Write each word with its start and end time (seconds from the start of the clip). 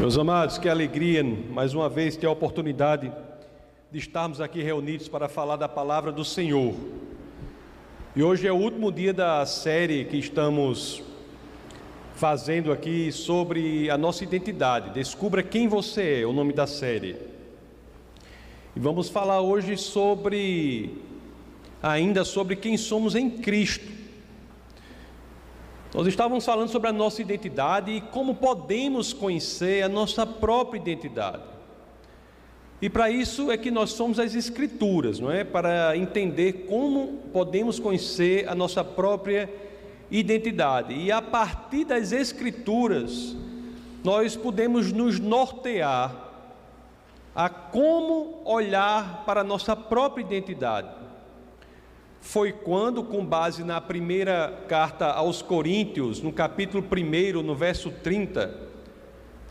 Meus 0.00 0.16
amados, 0.16 0.56
que 0.56 0.66
alegria 0.66 1.22
mais 1.22 1.74
uma 1.74 1.86
vez 1.86 2.16
ter 2.16 2.26
a 2.26 2.30
oportunidade 2.30 3.12
de 3.92 3.98
estarmos 3.98 4.40
aqui 4.40 4.62
reunidos 4.62 5.08
para 5.08 5.28
falar 5.28 5.56
da 5.56 5.68
palavra 5.68 6.10
do 6.10 6.24
Senhor. 6.24 6.74
E 8.16 8.22
hoje 8.22 8.46
é 8.48 8.50
o 8.50 8.56
último 8.56 8.90
dia 8.90 9.12
da 9.12 9.44
série 9.44 10.06
que 10.06 10.16
estamos 10.16 11.02
fazendo 12.14 12.72
aqui 12.72 13.12
sobre 13.12 13.90
a 13.90 13.98
nossa 13.98 14.24
identidade. 14.24 14.88
Descubra 14.88 15.42
quem 15.42 15.68
você 15.68 16.22
é, 16.22 16.26
o 16.26 16.32
nome 16.32 16.54
da 16.54 16.66
série. 16.66 17.16
E 18.74 18.80
vamos 18.80 19.10
falar 19.10 19.42
hoje 19.42 19.76
sobre 19.76 20.96
ainda 21.82 22.24
sobre 22.24 22.56
quem 22.56 22.78
somos 22.78 23.14
em 23.14 23.28
Cristo. 23.28 23.99
Nós 25.92 26.06
estávamos 26.06 26.44
falando 26.44 26.68
sobre 26.68 26.88
a 26.88 26.92
nossa 26.92 27.20
identidade 27.20 27.90
e 27.90 28.00
como 28.00 28.36
podemos 28.36 29.12
conhecer 29.12 29.82
a 29.82 29.88
nossa 29.88 30.24
própria 30.24 30.78
identidade. 30.78 31.42
E 32.80 32.88
para 32.88 33.10
isso 33.10 33.50
é 33.50 33.58
que 33.58 33.72
nós 33.72 33.90
somos 33.90 34.20
as 34.20 34.34
Escrituras, 34.36 35.18
não 35.18 35.32
é? 35.32 35.42
Para 35.42 35.96
entender 35.96 36.66
como 36.68 37.18
podemos 37.32 37.80
conhecer 37.80 38.48
a 38.48 38.54
nossa 38.54 38.84
própria 38.84 39.52
identidade. 40.10 40.94
E 40.94 41.10
a 41.10 41.20
partir 41.20 41.84
das 41.84 42.12
Escrituras, 42.12 43.36
nós 44.04 44.36
podemos 44.36 44.92
nos 44.92 45.18
nortear 45.18 46.30
a 47.34 47.48
como 47.48 48.42
olhar 48.44 49.24
para 49.26 49.40
a 49.40 49.44
nossa 49.44 49.74
própria 49.74 50.22
identidade 50.22 50.99
foi 52.20 52.52
quando, 52.52 53.02
com 53.02 53.24
base 53.24 53.64
na 53.64 53.80
primeira 53.80 54.64
carta 54.68 55.06
aos 55.06 55.42
Coríntios, 55.42 56.20
no 56.20 56.32
capítulo 56.32 56.84
1, 56.84 57.42
no 57.42 57.54
verso 57.54 57.90
30, 57.90 58.68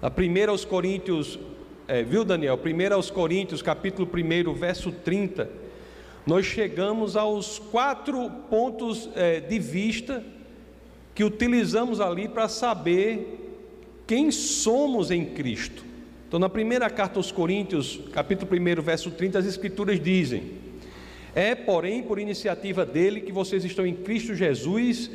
a 0.02 0.10
primeira 0.10 0.52
aos 0.52 0.64
Coríntios, 0.64 1.40
é, 1.88 2.04
viu 2.04 2.24
Daniel? 2.24 2.58
Primeira 2.58 2.96
aos 2.96 3.10
Coríntios, 3.10 3.62
capítulo 3.62 4.08
1, 4.08 4.54
verso 4.54 4.92
30, 4.92 5.50
nós 6.26 6.46
chegamos 6.46 7.18
aos 7.18 7.58
quatro 7.58 8.30
pontos 8.50 9.10
é, 9.16 9.40
de 9.40 9.58
vista 9.58 10.24
que 11.16 11.24
utilizamos 11.24 12.00
ali 12.00 12.28
para 12.28 12.48
saber 12.48 13.58
quem 14.06 14.32
somos 14.32 15.12
em 15.12 15.26
Cristo. 15.26 15.84
Então, 16.28 16.40
na 16.40 16.48
primeira 16.48 16.90
carta 16.90 17.20
aos 17.20 17.32
Coríntios, 17.32 18.00
capítulo 18.14 18.50
1, 18.52 18.82
verso 18.82 19.10
30, 19.10 19.40
as 19.40 19.46
Escrituras 19.46 20.00
dizem: 20.00 20.59
é, 21.36 21.56
porém, 21.56 22.04
por 22.04 22.20
iniciativa 22.20 22.86
dele 22.86 23.22
que 23.22 23.32
vocês 23.32 23.64
estão 23.64 23.86
em 23.86 23.96
Cristo 23.96 24.34
Jesus, 24.34 25.10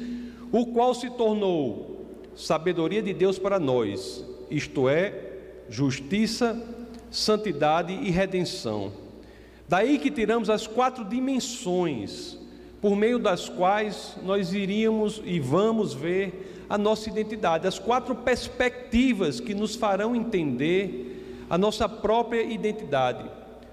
o 0.52 0.66
qual 0.66 0.94
se 0.94 1.10
tornou 1.10 2.06
sabedoria 2.36 3.02
de 3.02 3.12
Deus 3.12 3.38
para 3.38 3.58
nós, 3.58 4.24
isto 4.50 4.88
é, 4.88 5.32
justiça, 5.68 6.60
santidade 7.10 7.92
e 7.92 8.10
redenção. 8.10 8.92
Daí 9.68 9.98
que 9.98 10.10
tiramos 10.10 10.50
as 10.50 10.66
quatro 10.66 11.04
dimensões 11.04 12.38
por 12.80 12.94
meio 12.94 13.18
das 13.18 13.48
quais 13.48 14.16
nós 14.22 14.52
iríamos 14.52 15.22
e 15.24 15.40
vamos 15.40 15.94
ver 15.94 16.66
a 16.68 16.76
nossa 16.76 17.08
identidade, 17.08 17.66
as 17.66 17.78
quatro 17.78 18.14
perspectivas 18.14 19.40
que 19.40 19.54
nos 19.54 19.74
farão 19.74 20.14
entender 20.14 21.46
a 21.48 21.56
nossa 21.56 21.88
própria 21.88 22.42
identidade: 22.42 23.24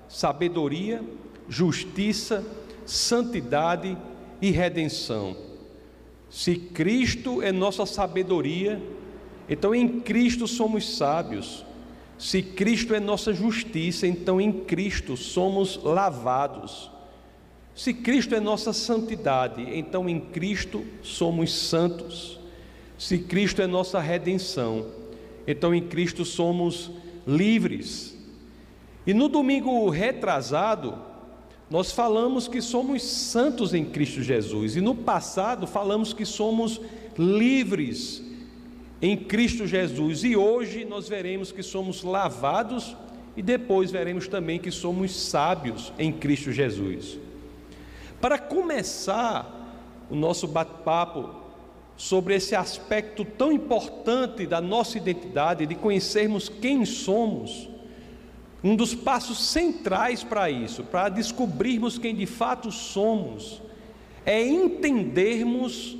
sabedoria, 0.07 1.03
justiça, 1.51 2.45
santidade 2.85 3.97
e 4.41 4.51
redenção. 4.51 5.35
Se 6.29 6.55
Cristo 6.55 7.41
é 7.41 7.51
nossa 7.51 7.85
sabedoria, 7.85 8.81
então 9.49 9.75
em 9.75 9.99
Cristo 9.99 10.47
somos 10.47 10.95
sábios. 10.95 11.65
Se 12.17 12.41
Cristo 12.41 12.95
é 12.95 13.01
nossa 13.01 13.33
justiça, 13.33 14.07
então 14.07 14.39
em 14.39 14.49
Cristo 14.63 15.17
somos 15.17 15.77
lavados. 15.83 16.89
Se 17.75 17.93
Cristo 17.93 18.33
é 18.33 18.39
nossa 18.39 18.71
santidade, 18.71 19.61
então 19.77 20.07
em 20.07 20.21
Cristo 20.21 20.85
somos 21.03 21.53
santos. 21.53 22.39
Se 22.97 23.17
Cristo 23.17 23.61
é 23.61 23.67
nossa 23.67 23.99
redenção, 23.99 24.87
então 25.45 25.75
em 25.75 25.81
Cristo 25.81 26.23
somos 26.23 26.91
livres. 27.27 28.17
E 29.05 29.13
no 29.13 29.27
domingo 29.27 29.89
retrasado, 29.89 31.10
nós 31.71 31.93
falamos 31.93 32.49
que 32.49 32.61
somos 32.61 33.01
santos 33.01 33.73
em 33.73 33.85
Cristo 33.85 34.21
Jesus, 34.21 34.75
e 34.75 34.81
no 34.81 34.93
passado 34.93 35.65
falamos 35.65 36.11
que 36.11 36.25
somos 36.25 36.81
livres 37.17 38.21
em 39.01 39.15
Cristo 39.15 39.65
Jesus, 39.65 40.25
e 40.25 40.35
hoje 40.35 40.83
nós 40.83 41.07
veremos 41.07 41.49
que 41.49 41.63
somos 41.63 42.03
lavados 42.03 42.93
e 43.37 43.41
depois 43.41 43.89
veremos 43.89 44.27
também 44.27 44.59
que 44.59 44.69
somos 44.69 45.15
sábios 45.15 45.93
em 45.97 46.11
Cristo 46.11 46.51
Jesus. 46.51 47.17
Para 48.19 48.37
começar 48.37 50.05
o 50.09 50.15
nosso 50.15 50.49
bate-papo 50.49 51.29
sobre 51.95 52.35
esse 52.35 52.53
aspecto 52.53 53.23
tão 53.23 53.49
importante 53.49 54.45
da 54.45 54.59
nossa 54.59 54.97
identidade, 54.97 55.65
de 55.65 55.75
conhecermos 55.75 56.49
quem 56.49 56.83
somos, 56.83 57.69
um 58.63 58.75
dos 58.75 58.93
passos 58.93 59.43
centrais 59.43 60.23
para 60.23 60.49
isso, 60.49 60.83
para 60.83 61.09
descobrirmos 61.09 61.97
quem 61.97 62.15
de 62.15 62.25
fato 62.25 62.71
somos, 62.71 63.61
é 64.25 64.45
entendermos 64.45 65.97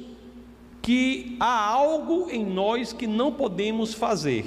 que 0.82 1.38
há 1.40 1.60
algo 1.66 2.30
em 2.30 2.46
nós 2.46 2.94
que 2.94 3.08
não 3.08 3.32
podemos 3.32 3.94
fazer. 3.94 4.46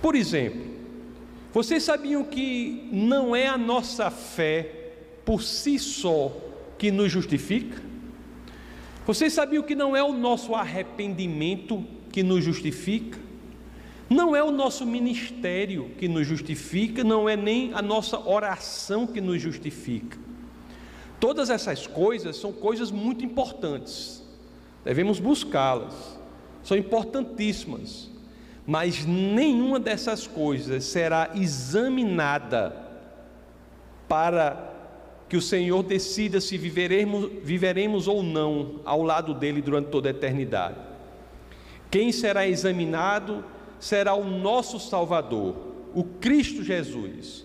Por 0.00 0.14
exemplo, 0.14 0.62
vocês 1.52 1.82
sabiam 1.82 2.24
que 2.24 2.88
não 2.92 3.36
é 3.36 3.46
a 3.46 3.58
nossa 3.58 4.10
fé 4.10 4.92
por 5.24 5.42
si 5.42 5.78
só 5.78 6.32
que 6.78 6.90
nos 6.90 7.12
justifica? 7.12 7.82
Vocês 9.06 9.32
sabiam 9.32 9.62
que 9.62 9.74
não 9.74 9.96
é 9.96 10.02
o 10.02 10.12
nosso 10.12 10.54
arrependimento 10.54 11.84
que 12.12 12.22
nos 12.22 12.44
justifica? 12.44 13.18
Não 14.10 14.34
é 14.34 14.42
o 14.42 14.50
nosso 14.50 14.84
ministério 14.84 15.92
que 15.96 16.08
nos 16.08 16.26
justifica, 16.26 17.04
não 17.04 17.28
é 17.28 17.36
nem 17.36 17.72
a 17.72 17.80
nossa 17.80 18.18
oração 18.18 19.06
que 19.06 19.20
nos 19.20 19.40
justifica. 19.40 20.18
Todas 21.20 21.48
essas 21.48 21.86
coisas 21.86 22.36
são 22.36 22.52
coisas 22.52 22.90
muito 22.90 23.24
importantes, 23.24 24.20
devemos 24.84 25.20
buscá-las, 25.20 26.18
são 26.64 26.76
importantíssimas, 26.76 28.10
mas 28.66 29.04
nenhuma 29.04 29.78
dessas 29.78 30.26
coisas 30.26 30.84
será 30.84 31.30
examinada 31.34 32.74
para 34.08 34.74
que 35.28 35.36
o 35.36 35.42
Senhor 35.42 35.84
decida 35.84 36.40
se 36.40 36.58
viveremos, 36.58 37.30
viveremos 37.44 38.08
ou 38.08 38.24
não 38.24 38.80
ao 38.84 39.04
lado 39.04 39.34
dele 39.34 39.62
durante 39.62 39.88
toda 39.88 40.08
a 40.08 40.10
eternidade. 40.10 40.78
Quem 41.88 42.10
será 42.10 42.48
examinado 42.48 43.44
será 43.80 44.14
o 44.14 44.24
nosso 44.24 44.78
Salvador, 44.78 45.56
o 45.94 46.04
Cristo 46.04 46.62
Jesus. 46.62 47.44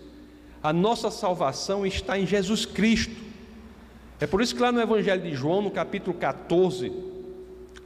A 0.62 0.72
nossa 0.72 1.10
salvação 1.10 1.86
está 1.86 2.18
em 2.18 2.26
Jesus 2.26 2.66
Cristo. 2.66 3.16
É 4.20 4.26
por 4.26 4.40
isso 4.40 4.54
que 4.54 4.62
lá 4.62 4.70
no 4.70 4.80
Evangelho 4.80 5.22
de 5.22 5.34
João, 5.34 5.62
no 5.62 5.70
capítulo 5.70 6.16
14, 6.16 6.92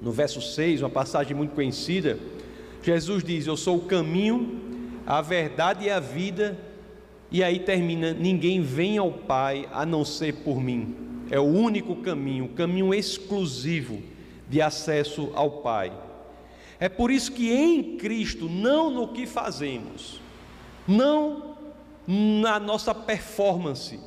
no 0.03 0.13
verso 0.13 0.43
6, 0.43 0.83
uma 0.83 0.91
passagem 0.91 1.37
muito 1.37 1.55
conhecida, 1.55 2.19
Jesus 2.83 3.23
diz: 3.23 3.47
Eu 3.47 3.57
sou 3.57 3.77
o 3.77 3.85
caminho, 3.85 4.61
a 5.07 5.21
verdade 5.21 5.85
e 5.85 5.91
a 5.91 6.01
vida. 6.01 6.59
E 7.31 7.45
aí 7.45 7.61
termina: 7.61 8.13
Ninguém 8.13 8.63
vem 8.63 8.99
ao 8.99 9.13
Pai 9.13 9.69
a 9.73 9.85
não 9.85 10.05
ser 10.05 10.37
por 10.37 10.61
mim. 10.61 10.97
É 11.31 11.39
o 11.39 11.45
único 11.45 11.97
caminho, 11.97 12.47
o 12.47 12.51
caminho 12.51 12.93
exclusivo 12.93 14.03
de 14.49 14.61
acesso 14.61 15.31
ao 15.35 15.51
Pai. 15.63 15.93
É 16.81 16.89
por 16.89 17.11
isso 17.11 17.31
que 17.33 17.53
em 17.53 17.99
Cristo, 17.99 18.49
não 18.49 18.91
no 18.91 19.09
que 19.09 19.27
fazemos, 19.27 20.19
não 20.89 21.55
na 22.07 22.59
nossa 22.59 22.95
performance, 22.95 24.01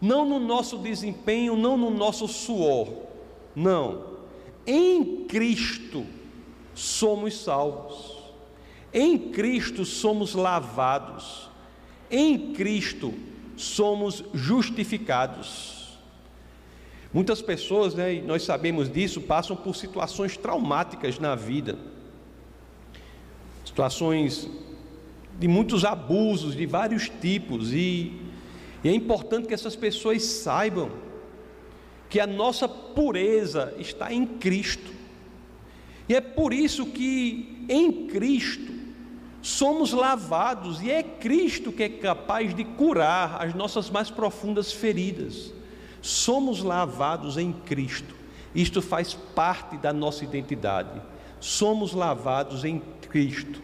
não 0.00 0.24
no 0.24 0.40
nosso 0.40 0.78
desempenho, 0.78 1.54
não 1.54 1.76
no 1.76 1.90
nosso 1.90 2.26
suor, 2.26 2.88
não. 3.54 4.14
Em 4.66 5.26
Cristo 5.26 6.06
somos 6.74 7.38
salvos. 7.38 8.14
Em 8.92 9.18
Cristo 9.18 9.84
somos 9.84 10.34
lavados. 10.34 11.50
Em 12.10 12.52
Cristo 12.54 13.12
somos 13.56 14.24
justificados. 14.32 15.83
Muitas 17.14 17.40
pessoas, 17.40 17.94
né, 17.94 18.14
e 18.14 18.22
nós 18.22 18.42
sabemos 18.42 18.90
disso, 18.90 19.20
passam 19.20 19.56
por 19.56 19.76
situações 19.76 20.36
traumáticas 20.36 21.18
na 21.20 21.36
vida, 21.36 21.78
situações 23.64 24.50
de 25.38 25.46
muitos 25.46 25.84
abusos 25.84 26.56
de 26.56 26.66
vários 26.66 27.08
tipos, 27.08 27.72
e, 27.72 28.20
e 28.82 28.88
é 28.88 28.92
importante 28.92 29.46
que 29.46 29.54
essas 29.54 29.76
pessoas 29.76 30.24
saibam 30.24 30.90
que 32.10 32.18
a 32.18 32.26
nossa 32.26 32.68
pureza 32.68 33.72
está 33.78 34.12
em 34.12 34.26
Cristo, 34.26 34.92
e 36.08 36.14
é 36.14 36.20
por 36.20 36.52
isso 36.52 36.86
que 36.86 37.64
em 37.68 38.08
Cristo 38.08 38.72
somos 39.40 39.92
lavados. 39.92 40.82
E 40.82 40.90
é 40.90 41.02
Cristo 41.02 41.70
que 41.72 41.82
é 41.82 41.88
capaz 41.88 42.54
de 42.54 42.64
curar 42.64 43.42
as 43.42 43.54
nossas 43.54 43.88
mais 43.88 44.10
profundas 44.10 44.72
feridas. 44.72 45.52
Somos 46.04 46.62
lavados 46.62 47.38
em 47.38 47.50
Cristo. 47.50 48.14
Isto 48.54 48.82
faz 48.82 49.14
parte 49.14 49.78
da 49.78 49.90
nossa 49.90 50.22
identidade. 50.22 51.00
Somos 51.40 51.94
lavados 51.94 52.62
em 52.62 52.82
Cristo. 53.08 53.62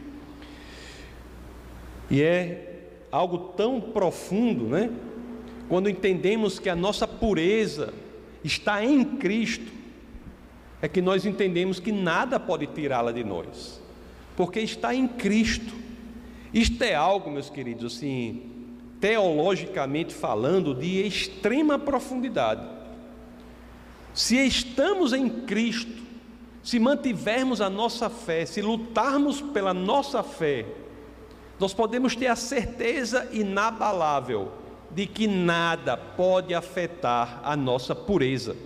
E 2.10 2.22
é 2.22 2.88
algo 3.12 3.52
tão 3.58 3.78
profundo, 3.78 4.64
né? 4.64 4.90
Quando 5.68 5.90
entendemos 5.90 6.58
que 6.58 6.70
a 6.70 6.74
nossa 6.74 7.06
pureza 7.06 7.92
está 8.42 8.82
em 8.82 9.04
Cristo, 9.04 9.70
é 10.80 10.88
que 10.88 11.02
nós 11.02 11.26
entendemos 11.26 11.78
que 11.78 11.92
nada 11.92 12.40
pode 12.40 12.66
tirá-la 12.68 13.12
de 13.12 13.22
nós, 13.22 13.82
porque 14.34 14.60
está 14.60 14.94
em 14.94 15.06
Cristo. 15.06 15.74
Isto 16.54 16.82
é 16.82 16.94
algo, 16.94 17.30
meus 17.30 17.50
queridos, 17.50 17.96
assim, 17.96 18.49
teologicamente 19.00 20.14
falando, 20.14 20.74
de 20.74 21.06
extrema 21.06 21.78
profundidade. 21.78 22.66
Se 24.12 24.36
estamos 24.36 25.12
em 25.12 25.28
Cristo, 25.28 26.02
se 26.62 26.78
mantivermos 26.78 27.60
a 27.60 27.70
nossa 27.70 28.10
fé, 28.10 28.44
se 28.44 28.60
lutarmos 28.60 29.40
pela 29.40 29.72
nossa 29.72 30.22
fé, 30.22 30.66
nós 31.58 31.72
podemos 31.72 32.14
ter 32.14 32.26
a 32.26 32.36
certeza 32.36 33.28
inabalável 33.32 34.52
de 34.90 35.06
que 35.06 35.26
nada 35.26 35.96
pode 35.96 36.54
afetar 36.54 37.40
a 37.44 37.56
nossa 37.56 37.94
pureza. 37.94 38.56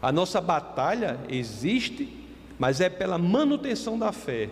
A 0.00 0.12
nossa 0.12 0.40
batalha 0.40 1.18
existe, 1.28 2.26
mas 2.58 2.80
é 2.80 2.88
pela 2.88 3.16
manutenção 3.16 3.98
da 3.98 4.12
fé. 4.12 4.50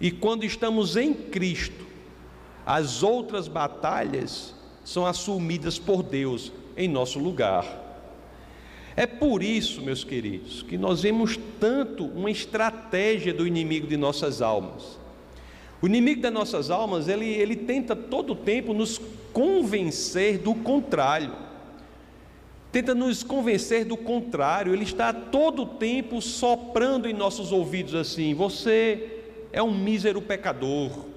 E 0.00 0.10
quando 0.10 0.44
estamos 0.44 0.96
em 0.96 1.12
Cristo, 1.12 1.87
as 2.68 3.02
outras 3.02 3.48
batalhas 3.48 4.54
são 4.84 5.06
assumidas 5.06 5.78
por 5.78 6.02
Deus 6.02 6.52
em 6.76 6.86
nosso 6.86 7.18
lugar. 7.18 7.64
É 8.94 9.06
por 9.06 9.42
isso, 9.42 9.80
meus 9.80 10.04
queridos, 10.04 10.62
que 10.62 10.76
nós 10.76 11.00
vemos 11.00 11.40
tanto 11.58 12.04
uma 12.04 12.30
estratégia 12.30 13.32
do 13.32 13.46
inimigo 13.46 13.86
de 13.86 13.96
nossas 13.96 14.42
almas. 14.42 14.98
O 15.80 15.86
inimigo 15.86 16.20
das 16.20 16.30
nossas 16.30 16.70
almas, 16.70 17.08
ele, 17.08 17.24
ele 17.24 17.56
tenta 17.56 17.96
todo 17.96 18.34
o 18.34 18.36
tempo 18.36 18.74
nos 18.74 19.00
convencer 19.32 20.36
do 20.36 20.54
contrário. 20.54 21.32
Tenta 22.70 22.94
nos 22.94 23.22
convencer 23.22 23.86
do 23.86 23.96
contrário. 23.96 24.74
Ele 24.74 24.84
está 24.84 25.10
todo 25.10 25.62
o 25.62 25.66
tempo 25.66 26.20
soprando 26.20 27.08
em 27.08 27.14
nossos 27.14 27.50
ouvidos 27.50 27.94
assim: 27.94 28.34
você 28.34 29.22
é 29.54 29.62
um 29.62 29.72
mísero 29.72 30.20
pecador. 30.20 31.16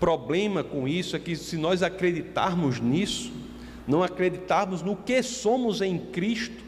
Problema 0.00 0.64
com 0.64 0.88
isso 0.88 1.14
é 1.14 1.18
que 1.18 1.36
se 1.36 1.58
nós 1.58 1.82
acreditarmos 1.82 2.80
nisso, 2.80 3.30
não 3.86 4.02
acreditarmos 4.02 4.82
no 4.82 4.96
que 4.96 5.22
somos 5.22 5.82
em 5.82 5.98
Cristo 5.98 6.64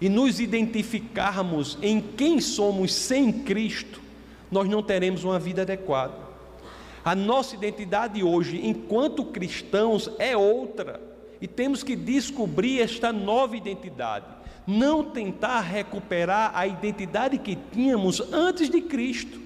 e 0.00 0.08
nos 0.08 0.40
identificarmos 0.40 1.78
em 1.80 2.00
quem 2.00 2.40
somos 2.40 2.92
sem 2.92 3.32
Cristo, 3.32 4.02
nós 4.50 4.68
não 4.68 4.82
teremos 4.82 5.22
uma 5.22 5.38
vida 5.38 5.62
adequada. 5.62 6.14
A 7.04 7.14
nossa 7.14 7.54
identidade 7.54 8.22
hoje, 8.24 8.60
enquanto 8.66 9.24
cristãos, 9.24 10.10
é 10.18 10.36
outra, 10.36 11.00
e 11.40 11.46
temos 11.46 11.82
que 11.82 11.94
descobrir 11.94 12.80
esta 12.80 13.12
nova 13.12 13.56
identidade. 13.56 14.26
Não 14.66 15.04
tentar 15.04 15.60
recuperar 15.60 16.50
a 16.54 16.66
identidade 16.66 17.38
que 17.38 17.56
tínhamos 17.72 18.20
antes 18.32 18.70
de 18.70 18.80
Cristo. 18.80 19.38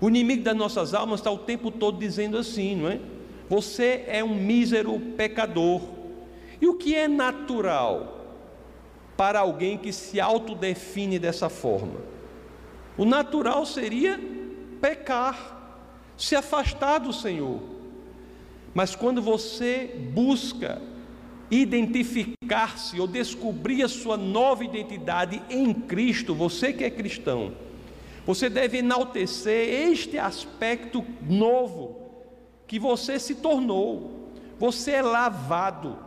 O 0.00 0.08
inimigo 0.08 0.42
das 0.42 0.56
nossas 0.56 0.94
almas 0.94 1.20
está 1.20 1.30
o 1.30 1.38
tempo 1.38 1.70
todo 1.70 1.98
dizendo 1.98 2.36
assim, 2.36 2.76
não 2.76 2.88
é? 2.88 3.00
Você 3.48 4.04
é 4.06 4.24
um 4.24 4.34
mísero 4.34 4.98
pecador. 5.16 5.80
E 6.60 6.66
o 6.66 6.74
que 6.74 6.94
é 6.94 7.06
natural 7.06 8.26
para 9.16 9.40
alguém 9.40 9.76
que 9.76 9.92
se 9.92 10.20
autodefine 10.20 11.18
dessa 11.18 11.48
forma? 11.48 12.00
O 12.96 13.04
natural 13.04 13.64
seria 13.64 14.20
pecar, 14.80 15.80
se 16.16 16.34
afastar 16.34 16.98
do 16.98 17.12
Senhor. 17.12 17.60
Mas 18.74 18.96
quando 18.96 19.20
você 19.20 20.10
busca 20.12 20.80
identificar-se 21.50 22.98
ou 22.98 23.06
descobrir 23.06 23.82
a 23.82 23.88
sua 23.88 24.16
nova 24.16 24.64
identidade 24.64 25.42
em 25.50 25.72
Cristo, 25.74 26.34
você 26.34 26.72
que 26.72 26.82
é 26.82 26.90
cristão, 26.90 27.52
você 28.26 28.48
deve 28.48 28.78
enaltecer 28.78 29.90
este 29.90 30.18
aspecto 30.18 31.04
novo 31.28 32.00
que 32.66 32.78
você 32.78 33.18
se 33.18 33.36
tornou. 33.36 34.30
Você 34.58 34.92
é 34.92 35.02
lavado. 35.02 35.98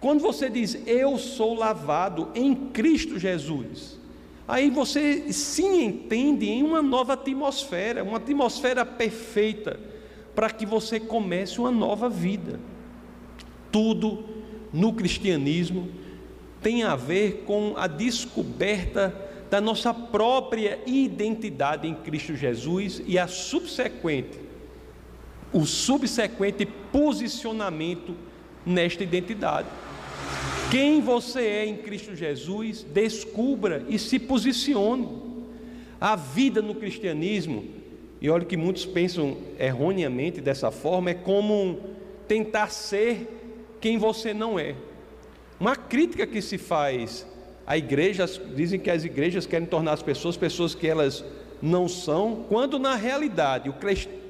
Quando 0.00 0.20
você 0.20 0.48
diz 0.48 0.78
eu 0.86 1.18
sou 1.18 1.54
lavado 1.54 2.30
em 2.34 2.54
Cristo 2.54 3.18
Jesus, 3.18 3.98
Aí 4.46 4.68
você 4.68 5.32
se 5.32 5.62
entende 5.62 6.46
em 6.46 6.62
uma 6.62 6.82
nova 6.82 7.14
atmosfera, 7.14 8.04
uma 8.04 8.18
atmosfera 8.18 8.84
perfeita, 8.84 9.80
para 10.34 10.50
que 10.50 10.66
você 10.66 11.00
comece 11.00 11.58
uma 11.58 11.70
nova 11.70 12.10
vida. 12.10 12.60
Tudo 13.72 14.24
no 14.72 14.92
cristianismo 14.92 15.88
tem 16.60 16.82
a 16.82 16.94
ver 16.94 17.44
com 17.46 17.72
a 17.76 17.86
descoberta 17.86 19.23
da 19.54 19.60
nossa 19.60 19.94
própria 19.94 20.80
identidade 20.84 21.86
em 21.86 21.94
Cristo 21.94 22.34
Jesus 22.34 23.00
e 23.06 23.16
a 23.16 23.28
subsequente, 23.28 24.36
o 25.52 25.64
subsequente 25.64 26.66
posicionamento 26.66 28.16
nesta 28.66 29.04
identidade. 29.04 29.68
Quem 30.72 31.00
você 31.00 31.42
é 31.42 31.66
em 31.66 31.76
Cristo 31.76 32.16
Jesus, 32.16 32.82
descubra 32.82 33.86
e 33.88 33.96
se 33.96 34.18
posicione. 34.18 35.22
A 36.00 36.16
vida 36.16 36.60
no 36.60 36.74
cristianismo, 36.74 37.64
e 38.20 38.28
olha 38.28 38.44
que 38.44 38.56
muitos 38.56 38.84
pensam 38.84 39.36
erroneamente 39.56 40.40
dessa 40.40 40.72
forma, 40.72 41.10
é 41.10 41.14
como 41.14 41.78
tentar 42.26 42.72
ser 42.72 43.76
quem 43.80 43.98
você 43.98 44.34
não 44.34 44.58
é. 44.58 44.74
Uma 45.60 45.76
crítica 45.76 46.26
que 46.26 46.42
se 46.42 46.58
faz 46.58 47.24
a 47.66 47.76
igrejas, 47.76 48.40
dizem 48.54 48.78
que 48.78 48.90
as 48.90 49.04
igrejas 49.04 49.46
querem 49.46 49.66
tornar 49.66 49.92
as 49.92 50.02
pessoas 50.02 50.36
pessoas 50.36 50.74
que 50.74 50.86
elas 50.86 51.24
não 51.62 51.88
são, 51.88 52.44
quando 52.48 52.78
na 52.78 52.94
realidade 52.94 53.70
o 53.70 53.74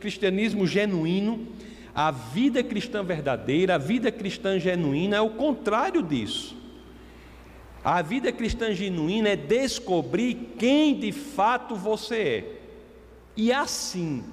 cristianismo 0.00 0.66
genuíno 0.66 1.48
a 1.94 2.10
vida 2.10 2.62
cristã 2.62 3.04
verdadeira, 3.04 3.76
a 3.76 3.78
vida 3.78 4.10
cristã 4.10 4.58
genuína 4.58 5.16
é 5.16 5.20
o 5.20 5.30
contrário 5.30 6.02
disso. 6.02 6.56
A 7.84 8.02
vida 8.02 8.32
cristã 8.32 8.72
genuína 8.74 9.28
é 9.28 9.36
descobrir 9.36 10.54
quem 10.58 10.98
de 10.98 11.12
fato 11.12 11.76
você 11.76 12.16
é. 12.16 12.60
E 13.36 13.52
assim, 13.52 14.24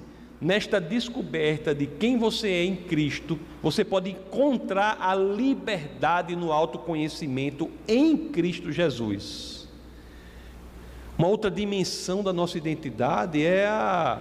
nesta 0.42 0.80
descoberta 0.80 1.72
de 1.72 1.86
quem 1.86 2.18
você 2.18 2.48
é 2.48 2.64
em 2.64 2.74
Cristo, 2.74 3.38
você 3.62 3.84
pode 3.84 4.10
encontrar 4.10 4.98
a 5.00 5.14
liberdade 5.14 6.34
no 6.34 6.50
autoconhecimento 6.50 7.70
em 7.86 8.16
Cristo 8.16 8.72
Jesus. 8.72 9.68
Uma 11.16 11.28
outra 11.28 11.48
dimensão 11.48 12.24
da 12.24 12.32
nossa 12.32 12.58
identidade 12.58 13.40
é 13.44 13.66
a 13.66 14.20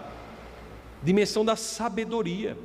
dimensão 1.02 1.44
da 1.44 1.56
sabedoria. 1.56 2.56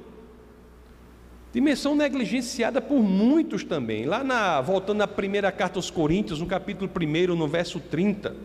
Dimensão 1.50 1.96
negligenciada 1.96 2.82
por 2.82 3.02
muitos 3.02 3.64
também. 3.64 4.04
Lá 4.04 4.22
na, 4.22 4.60
voltando 4.60 5.00
à 5.00 5.08
primeira 5.08 5.50
carta 5.50 5.78
aos 5.78 5.90
Coríntios, 5.90 6.40
no 6.40 6.46
capítulo 6.46 6.90
1, 6.94 7.34
no 7.34 7.48
verso 7.48 7.80
30, 7.80 8.36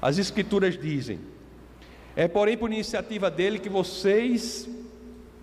as 0.00 0.16
escrituras 0.16 0.80
dizem: 0.80 1.18
É 2.16 2.26
porém 2.26 2.56
por 2.56 2.72
iniciativa 2.72 3.30
dele 3.30 3.58
que 3.58 3.68
vocês 3.68 4.66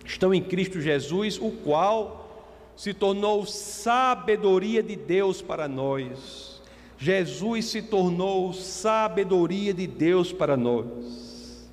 estão 0.04 0.34
em 0.34 0.42
Cristo 0.42 0.80
Jesus, 0.80 1.38
o 1.40 1.52
qual 1.52 2.50
se 2.76 2.92
tornou 2.92 3.46
sabedoria 3.46 4.82
de 4.82 4.96
Deus 4.96 5.40
para 5.40 5.68
nós. 5.68 6.60
Jesus 6.98 7.66
se 7.66 7.80
tornou 7.80 8.52
sabedoria 8.52 9.72
de 9.72 9.86
Deus 9.86 10.32
para 10.32 10.56
nós. 10.56 11.64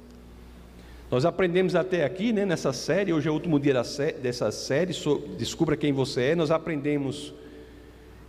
Nós 1.09 1.25
aprendemos 1.25 1.75
até 1.75 2.05
aqui, 2.05 2.31
né, 2.31 2.45
nessa 2.45 2.71
série, 2.71 3.11
hoje 3.11 3.27
é 3.27 3.31
o 3.31 3.33
último 3.33 3.59
dia 3.59 3.73
dessa 4.21 4.51
série, 4.51 4.93
so, 4.93 5.17
Descubra 5.37 5.75
Quem 5.75 5.91
Você 5.91 6.21
É. 6.21 6.35
Nós 6.35 6.51
aprendemos 6.51 7.33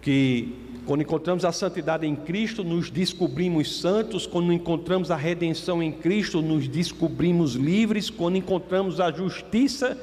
que 0.00 0.71
quando 0.86 1.02
encontramos 1.02 1.44
a 1.44 1.52
santidade 1.52 2.06
em 2.06 2.16
Cristo, 2.16 2.64
nos 2.64 2.90
descobrimos 2.90 3.80
santos, 3.80 4.26
quando 4.26 4.52
encontramos 4.52 5.10
a 5.10 5.16
redenção 5.16 5.80
em 5.82 5.92
Cristo, 5.92 6.42
nos 6.42 6.66
descobrimos 6.66 7.54
livres, 7.54 8.10
quando 8.10 8.36
encontramos 8.36 8.98
a 8.98 9.12
justiça 9.12 9.96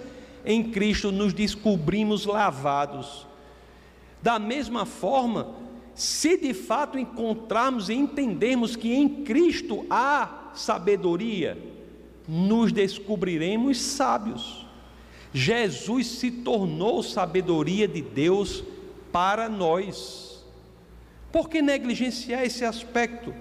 em 0.46 0.64
Cristo, 0.64 1.12
nos 1.12 1.34
descobrimos 1.34 2.26
lavados. 2.26 3.28
Da 4.22 4.40
mesma 4.40 4.86
forma, 4.86 5.50
se 5.94 6.38
de 6.38 6.54
fato 6.54 6.98
encontrarmos 6.98 7.90
e 7.90 7.94
entendermos 7.94 8.78
que 8.78 8.94
em 8.94 9.24
Cristo 9.26 9.86
há 9.90 10.52
sabedoria, 10.54 11.58
nos 12.26 12.72
descobriremos 12.72 13.82
sábios. 13.82 14.66
Jesus 15.34 16.08
se 16.08 16.32
tornou 16.32 17.04
sabedoria 17.04 17.88
de 17.88 18.02
Deus 18.02 18.64
para 19.12 19.50
nós. 19.50 20.29
Por 21.32 21.50
que 21.50 21.62
negligenciar 21.62 22.44
esse 22.44 22.66
aspecto? 22.66 23.34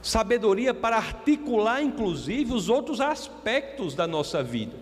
Sabedoria 0.00 0.74
para 0.74 0.96
articular, 0.96 1.82
inclusive, 1.82 2.52
os 2.52 2.68
outros 2.68 3.00
aspectos 3.00 3.94
da 3.94 4.06
nossa 4.06 4.42
vida, 4.42 4.76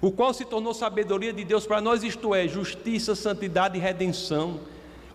o 0.00 0.10
qual 0.10 0.32
se 0.32 0.44
tornou 0.44 0.72
sabedoria 0.72 1.32
de 1.32 1.44
Deus 1.44 1.66
para 1.66 1.80
nós, 1.80 2.02
isto 2.02 2.34
é, 2.34 2.48
justiça, 2.48 3.14
santidade 3.14 3.76
e 3.76 3.80
redenção 3.80 4.60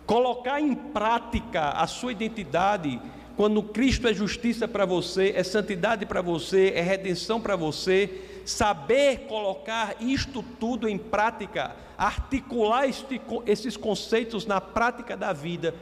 colocar 0.06 0.60
em 0.60 0.74
prática 0.74 1.70
a 1.70 1.86
sua 1.86 2.12
identidade, 2.12 3.00
quando 3.36 3.62
Cristo 3.62 4.06
é 4.06 4.14
justiça 4.14 4.68
para 4.68 4.84
você, 4.84 5.32
é 5.34 5.42
santidade 5.42 6.06
para 6.06 6.22
você, 6.22 6.72
é 6.74 6.80
redenção 6.80 7.40
para 7.40 7.56
você, 7.56 8.42
saber 8.44 9.26
colocar 9.26 9.96
isto 10.00 10.44
tudo 10.60 10.88
em 10.88 10.98
prática, 10.98 11.74
articular 11.96 12.88
este, 12.88 13.20
esses 13.46 13.76
conceitos 13.76 14.46
na 14.46 14.60
prática 14.60 15.16
da 15.16 15.32
vida, 15.32 15.74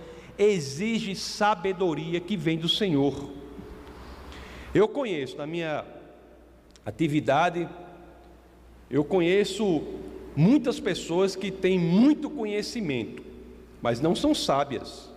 exige 0.43 1.15
sabedoria 1.15 2.21
que 2.21 2.37
vem 2.37 2.59
do 2.59 2.69
Senhor. 2.69 3.31
Eu 4.75 4.89
conheço 4.89 5.37
na 5.37 5.47
minha 5.47 5.85
atividade, 6.85 7.69
eu 8.91 9.05
conheço 9.05 9.83
muitas 10.35 10.81
pessoas 10.81 11.37
que 11.37 11.51
têm 11.51 11.79
muito 11.79 12.31
conhecimento, 12.31 13.23
mas 13.81 14.01
não 14.01 14.15
são 14.15 14.35
sábias. 14.35 15.11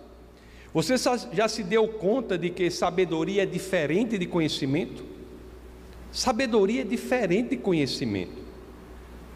Você 0.74 0.96
já 1.32 1.48
se 1.48 1.64
deu 1.64 1.88
conta 1.88 2.38
de 2.38 2.50
que 2.50 2.70
sabedoria 2.70 3.44
é 3.44 3.46
diferente 3.46 4.18
de 4.18 4.26
conhecimento? 4.26 5.06
Sabedoria 6.12 6.82
é 6.82 6.84
diferente 6.84 7.52
de 7.52 7.58
conhecimento. 7.58 8.44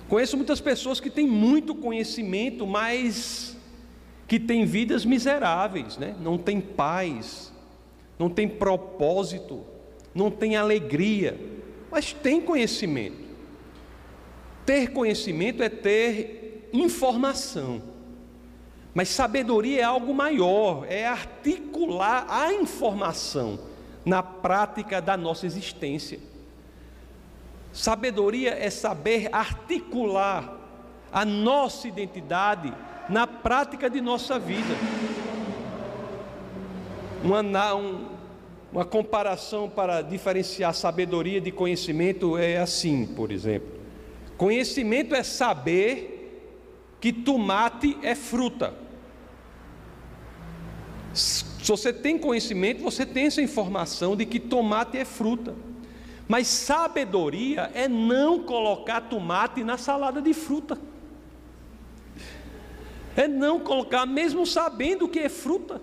Conheço 0.09 0.35
muitas 0.35 0.59
pessoas 0.59 0.99
que 0.99 1.09
têm 1.09 1.27
muito 1.27 1.75
conhecimento, 1.75 2.65
mas 2.65 3.55
que 4.29 4.39
têm 4.39 4.63
vidas 4.63 5.03
miseráveis, 5.03 5.97
né? 5.97 6.15
não 6.21 6.37
têm 6.37 6.61
paz, 6.61 7.51
não 8.19 8.29
têm 8.29 8.47
propósito, 8.47 9.65
não 10.13 10.29
têm 10.29 10.55
alegria, 10.55 11.35
mas 11.89 12.13
têm 12.13 12.39
conhecimento. 12.39 13.27
Ter 14.67 14.93
conhecimento 14.93 15.63
é 15.63 15.67
ter 15.67 16.69
informação. 16.71 17.81
Mas 18.93 19.09
sabedoria 19.09 19.81
é 19.81 19.83
algo 19.83 20.13
maior, 20.13 20.85
é 20.87 21.07
articular 21.07 22.27
a 22.29 22.53
informação 22.53 23.57
na 24.05 24.21
prática 24.21 25.01
da 25.01 25.17
nossa 25.17 25.47
existência. 25.47 26.19
Sabedoria 27.73 28.51
é 28.51 28.69
saber 28.69 29.29
articular 29.33 30.55
a 31.11 31.25
nossa 31.25 31.87
identidade 31.87 32.71
na 33.09 33.25
prática 33.25 33.89
de 33.89 33.99
nossa 33.99 34.37
vida. 34.37 34.75
Uma, 37.23 37.73
um, 37.73 38.05
uma 38.71 38.85
comparação 38.85 39.69
para 39.69 40.01
diferenciar 40.01 40.73
sabedoria 40.73 41.41
de 41.41 41.51
conhecimento 41.51 42.37
é 42.37 42.57
assim, 42.57 43.05
por 43.05 43.31
exemplo: 43.31 43.69
conhecimento 44.37 45.15
é 45.15 45.23
saber 45.23 46.15
que 47.01 47.11
tomate 47.11 47.97
é 48.03 48.13
fruta. 48.13 48.73
Se 51.13 51.43
você 51.65 51.91
tem 51.91 52.17
conhecimento, 52.17 52.83
você 52.83 53.05
tem 53.05 53.25
essa 53.25 53.41
informação 53.41 54.15
de 54.15 54.25
que 54.25 54.39
tomate 54.39 54.97
é 54.97 55.03
fruta. 55.03 55.55
Mas 56.27 56.47
sabedoria 56.47 57.71
é 57.73 57.87
não 57.87 58.43
colocar 58.43 59.01
tomate 59.01 59.63
na 59.63 59.77
salada 59.77 60.21
de 60.21 60.33
fruta. 60.33 60.77
É 63.15 63.27
não 63.27 63.59
colocar, 63.59 64.05
mesmo 64.05 64.45
sabendo 64.45 65.07
que 65.07 65.19
é 65.19 65.29
fruta. 65.29 65.81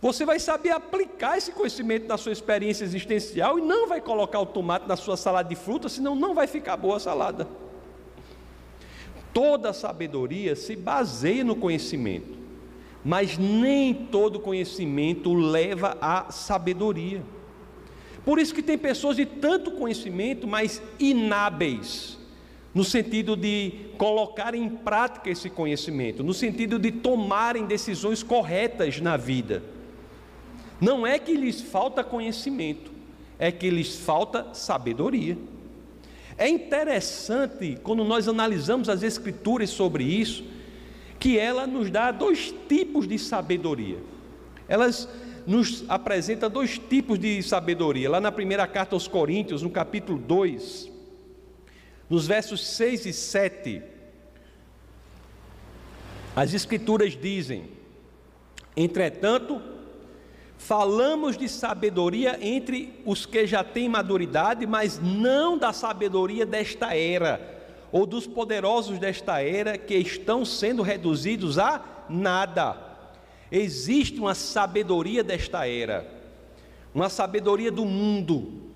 Você 0.00 0.24
vai 0.24 0.40
saber 0.40 0.70
aplicar 0.70 1.38
esse 1.38 1.52
conhecimento 1.52 2.08
na 2.08 2.16
sua 2.16 2.32
experiência 2.32 2.84
existencial 2.84 3.56
e 3.56 3.62
não 3.62 3.86
vai 3.86 4.00
colocar 4.00 4.40
o 4.40 4.46
tomate 4.46 4.88
na 4.88 4.96
sua 4.96 5.16
salada 5.16 5.48
de 5.48 5.54
fruta, 5.54 5.88
senão 5.88 6.16
não 6.16 6.34
vai 6.34 6.48
ficar 6.48 6.76
boa 6.76 6.96
a 6.96 7.00
salada. 7.00 7.46
Toda 9.32 9.72
sabedoria 9.72 10.56
se 10.56 10.74
baseia 10.74 11.44
no 11.44 11.54
conhecimento, 11.54 12.36
mas 13.04 13.38
nem 13.38 13.94
todo 13.94 14.40
conhecimento 14.40 15.32
leva 15.32 15.96
à 16.00 16.32
sabedoria. 16.32 17.22
Por 18.24 18.40
isso 18.40 18.54
que 18.54 18.62
tem 18.62 18.76
pessoas 18.76 19.16
de 19.16 19.24
tanto 19.24 19.70
conhecimento, 19.70 20.46
mas 20.48 20.82
inábeis, 20.98 22.18
no 22.74 22.84
sentido 22.84 23.36
de 23.36 23.72
colocar 23.98 24.54
em 24.54 24.68
prática 24.68 25.30
esse 25.30 25.50
conhecimento, 25.50 26.22
no 26.24 26.32
sentido 26.32 26.78
de 26.78 26.90
tomarem 26.90 27.66
decisões 27.66 28.22
corretas 28.22 29.00
na 29.00 29.16
vida. 29.16 29.62
Não 30.80 31.06
é 31.06 31.18
que 31.18 31.34
lhes 31.34 31.60
falta 31.60 32.02
conhecimento, 32.02 32.90
é 33.38 33.52
que 33.52 33.68
lhes 33.68 33.96
falta 33.96 34.54
sabedoria. 34.54 35.36
É 36.38 36.48
interessante, 36.48 37.78
quando 37.82 38.04
nós 38.04 38.26
analisamos 38.26 38.88
as 38.88 39.02
Escrituras 39.02 39.70
sobre 39.70 40.04
isso, 40.04 40.44
que 41.18 41.38
ela 41.38 41.66
nos 41.66 41.90
dá 41.90 42.10
dois 42.10 42.52
tipos 42.68 43.06
de 43.06 43.18
sabedoria. 43.18 43.98
Elas 44.66 45.08
nos 45.46 45.84
apresentam 45.88 46.50
dois 46.50 46.78
tipos 46.78 47.18
de 47.18 47.42
sabedoria. 47.42 48.10
Lá 48.10 48.20
na 48.20 48.32
primeira 48.32 48.66
carta 48.66 48.96
aos 48.96 49.06
Coríntios, 49.06 49.62
no 49.62 49.70
capítulo 49.70 50.18
2, 50.18 50.91
nos 52.12 52.26
versos 52.26 52.62
6 52.66 53.06
e 53.06 53.12
7, 53.14 53.82
as 56.36 56.52
Escrituras 56.52 57.16
dizem: 57.16 57.70
Entretanto, 58.76 59.62
Falamos 60.58 61.36
de 61.36 61.48
sabedoria 61.48 62.38
entre 62.40 63.02
os 63.04 63.26
que 63.26 63.48
já 63.48 63.64
têm 63.64 63.88
maduridade, 63.88 64.64
mas 64.64 65.00
não 65.00 65.58
da 65.58 65.72
sabedoria 65.72 66.46
desta 66.46 66.94
era, 66.94 67.40
ou 67.90 68.06
dos 68.06 68.28
poderosos 68.28 68.96
desta 68.96 69.42
era 69.42 69.76
que 69.76 69.96
estão 69.96 70.44
sendo 70.44 70.80
reduzidos 70.80 71.58
a 71.58 71.82
nada. 72.08 72.76
Existe 73.50 74.20
uma 74.20 74.36
sabedoria 74.36 75.24
desta 75.24 75.66
era, 75.66 76.06
uma 76.94 77.08
sabedoria 77.08 77.72
do 77.72 77.84
mundo, 77.84 78.71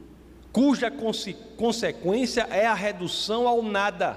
cuja 0.57 0.91
conse 0.91 1.37
consequência 1.59 2.49
é 2.51 2.65
a 2.67 2.73
redução 2.73 3.47
ao 3.47 3.63
nada. 3.63 4.17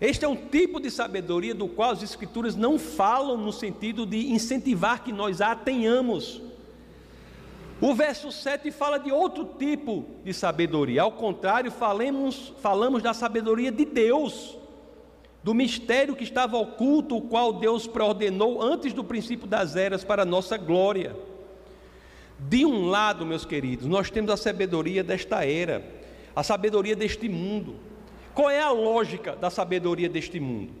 Este 0.00 0.24
é 0.24 0.28
um 0.28 0.34
tipo 0.34 0.80
de 0.80 0.90
sabedoria 0.90 1.54
do 1.54 1.68
qual 1.68 1.92
as 1.92 2.02
Escrituras 2.02 2.56
não 2.56 2.80
falam 2.80 3.36
no 3.36 3.52
sentido 3.52 4.04
de 4.04 4.32
incentivar 4.32 5.04
que 5.04 5.12
nós 5.12 5.40
a 5.40 5.54
tenhamos 5.54 6.42
o 7.80 7.94
verso 7.94 8.32
7 8.32 8.72
fala 8.72 8.98
de 8.98 9.12
outro 9.12 9.44
tipo 9.56 10.04
de 10.24 10.34
sabedoria. 10.34 11.02
Ao 11.02 11.12
contrário, 11.12 11.70
falemos, 11.70 12.52
falamos 12.58 13.00
da 13.00 13.14
sabedoria 13.14 13.70
de 13.70 13.84
Deus, 13.84 14.58
do 15.44 15.54
mistério 15.54 16.16
que 16.16 16.24
estava 16.24 16.56
oculto, 16.56 17.18
o 17.18 17.22
qual 17.22 17.52
Deus 17.52 17.86
preordenou 17.86 18.60
antes 18.60 18.92
do 18.92 19.04
princípio 19.04 19.46
das 19.46 19.76
eras 19.76 20.02
para 20.02 20.22
a 20.22 20.26
nossa 20.26 20.56
glória. 20.56 21.14
De 22.38 22.64
um 22.66 22.86
lado, 22.86 23.24
meus 23.24 23.44
queridos, 23.44 23.86
nós 23.86 24.10
temos 24.10 24.30
a 24.30 24.36
sabedoria 24.36 25.02
desta 25.02 25.44
era, 25.44 25.84
a 26.34 26.42
sabedoria 26.42 26.94
deste 26.94 27.28
mundo. 27.28 27.76
Qual 28.34 28.50
é 28.50 28.60
a 28.60 28.70
lógica 28.70 29.34
da 29.34 29.50
sabedoria 29.50 30.08
deste 30.08 30.38
mundo? 30.38 30.72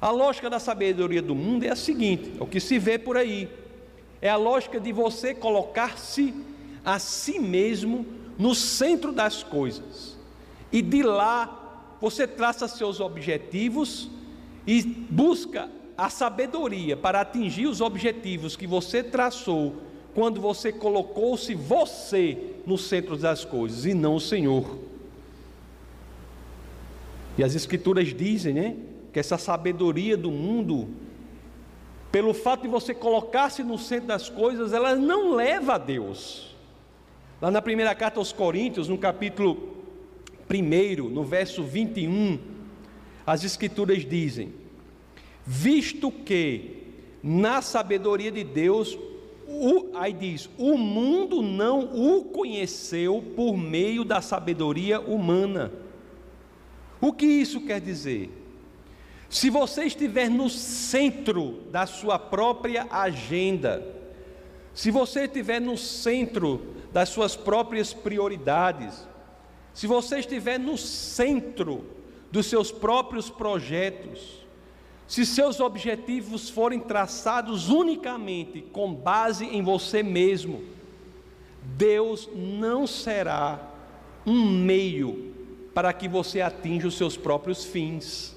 A 0.00 0.10
lógica 0.10 0.50
da 0.50 0.58
sabedoria 0.58 1.22
do 1.22 1.34
mundo 1.34 1.64
é 1.64 1.70
a 1.70 1.76
seguinte: 1.76 2.32
é 2.38 2.42
o 2.42 2.46
que 2.46 2.60
se 2.60 2.78
vê 2.78 2.98
por 2.98 3.16
aí 3.16 3.48
é 4.20 4.28
a 4.28 4.36
lógica 4.36 4.80
de 4.80 4.92
você 4.92 5.34
colocar-se 5.34 6.34
a 6.84 6.98
si 6.98 7.38
mesmo 7.38 8.06
no 8.38 8.54
centro 8.54 9.12
das 9.12 9.42
coisas. 9.42 10.16
E 10.72 10.82
de 10.82 11.02
lá 11.02 11.94
você 12.00 12.26
traça 12.26 12.68
seus 12.68 13.00
objetivos 13.00 14.10
e 14.66 14.82
busca 14.82 15.70
a 15.96 16.08
sabedoria 16.08 16.96
para 16.96 17.20
atingir 17.20 17.66
os 17.66 17.80
objetivos 17.80 18.56
que 18.56 18.66
você 18.66 19.02
traçou 19.02 19.82
quando 20.18 20.40
você 20.40 20.72
colocou-se 20.72 21.54
você 21.54 22.36
no 22.66 22.76
centro 22.76 23.16
das 23.16 23.44
coisas 23.44 23.84
e 23.84 23.94
não 23.94 24.16
o 24.16 24.20
Senhor. 24.20 24.76
E 27.38 27.44
as 27.44 27.54
escrituras 27.54 28.12
dizem, 28.12 28.52
né, 28.52 28.76
que 29.12 29.20
essa 29.20 29.38
sabedoria 29.38 30.16
do 30.16 30.32
mundo 30.32 30.88
pelo 32.10 32.34
fato 32.34 32.62
de 32.62 32.68
você 32.68 32.92
colocar-se 32.92 33.62
no 33.62 33.78
centro 33.78 34.08
das 34.08 34.28
coisas, 34.28 34.72
ela 34.72 34.96
não 34.96 35.36
leva 35.36 35.74
a 35.74 35.78
Deus. 35.78 36.56
Lá 37.40 37.48
na 37.48 37.62
primeira 37.62 37.94
carta 37.94 38.18
aos 38.18 38.32
Coríntios, 38.32 38.88
no 38.88 38.98
capítulo 38.98 39.84
1, 40.52 41.08
no 41.10 41.22
verso 41.22 41.62
21, 41.62 42.40
as 43.24 43.44
Escrituras 43.44 44.04
dizem: 44.04 44.52
Visto 45.46 46.10
que 46.10 46.88
na 47.22 47.62
sabedoria 47.62 48.32
de 48.32 48.42
Deus, 48.42 48.98
o, 49.48 49.96
aí 49.96 50.12
diz: 50.12 50.48
o 50.58 50.76
mundo 50.76 51.40
não 51.40 51.80
o 51.80 52.24
conheceu 52.24 53.22
por 53.34 53.56
meio 53.56 54.04
da 54.04 54.20
sabedoria 54.20 55.00
humana. 55.00 55.72
O 57.00 57.12
que 57.12 57.26
isso 57.26 57.62
quer 57.62 57.80
dizer? 57.80 58.30
Se 59.30 59.48
você 59.50 59.84
estiver 59.84 60.28
no 60.28 60.50
centro 60.50 61.62
da 61.70 61.86
sua 61.86 62.18
própria 62.18 62.86
agenda, 62.90 63.86
se 64.74 64.90
você 64.90 65.24
estiver 65.24 65.60
no 65.60 65.76
centro 65.76 66.74
das 66.92 67.08
suas 67.08 67.36
próprias 67.36 67.92
prioridades, 67.92 69.06
se 69.72 69.86
você 69.86 70.18
estiver 70.18 70.58
no 70.58 70.76
centro 70.76 71.84
dos 72.30 72.46
seus 72.46 72.70
próprios 72.70 73.30
projetos, 73.30 74.46
se 75.08 75.24
seus 75.24 75.58
objetivos 75.58 76.50
forem 76.50 76.78
traçados 76.78 77.70
unicamente 77.70 78.60
com 78.60 78.92
base 78.92 79.46
em 79.46 79.62
você 79.62 80.02
mesmo, 80.02 80.62
Deus 81.62 82.28
não 82.36 82.86
será 82.86 83.58
um 84.26 84.46
meio 84.50 85.34
para 85.72 85.94
que 85.94 86.06
você 86.06 86.42
atinja 86.42 86.86
os 86.86 86.96
seus 86.98 87.16
próprios 87.16 87.64
fins. 87.64 88.36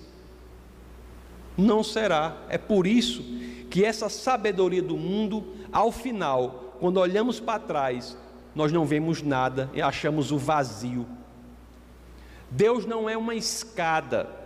Não 1.58 1.84
será. 1.84 2.38
É 2.48 2.58
por 2.58 2.88
isso 2.88 3.22
que 3.70 3.84
essa 3.84 4.08
sabedoria 4.08 4.82
do 4.82 4.96
mundo, 4.96 5.44
ao 5.74 5.92
final, 5.92 6.78
quando 6.80 7.02
olhamos 7.02 7.38
para 7.38 7.60
trás, 7.60 8.18
nós 8.56 8.72
não 8.72 8.86
vemos 8.86 9.22
nada 9.22 9.70
e 9.74 9.82
achamos 9.82 10.32
o 10.32 10.38
vazio. 10.38 11.06
Deus 12.50 12.86
não 12.86 13.10
é 13.10 13.18
uma 13.18 13.36
escada 13.36 14.41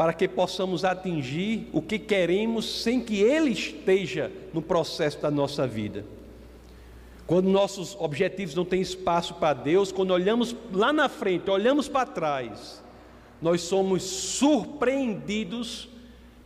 para 0.00 0.14
que 0.14 0.26
possamos 0.26 0.82
atingir 0.82 1.68
o 1.74 1.82
que 1.82 1.98
queremos 1.98 2.82
sem 2.82 3.02
que 3.02 3.20
Ele 3.20 3.50
esteja 3.50 4.32
no 4.50 4.62
processo 4.62 5.20
da 5.20 5.30
nossa 5.30 5.66
vida. 5.66 6.06
Quando 7.26 7.50
nossos 7.50 7.94
objetivos 8.00 8.54
não 8.54 8.64
têm 8.64 8.80
espaço 8.80 9.34
para 9.34 9.52
Deus, 9.52 9.92
quando 9.92 10.12
olhamos 10.12 10.56
lá 10.72 10.90
na 10.90 11.06
frente, 11.06 11.50
olhamos 11.50 11.86
para 11.86 12.06
trás, 12.06 12.82
nós 13.42 13.60
somos 13.60 14.02
surpreendidos 14.02 15.86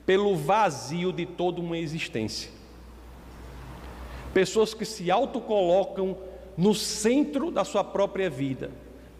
pelo 0.04 0.34
vazio 0.34 1.12
de 1.12 1.24
toda 1.24 1.60
uma 1.60 1.78
existência. 1.78 2.50
Pessoas 4.32 4.74
que 4.74 4.84
se 4.84 5.12
autocolocam 5.12 6.16
no 6.56 6.74
centro 6.74 7.52
da 7.52 7.62
sua 7.62 7.84
própria 7.84 8.28
vida, 8.28 8.72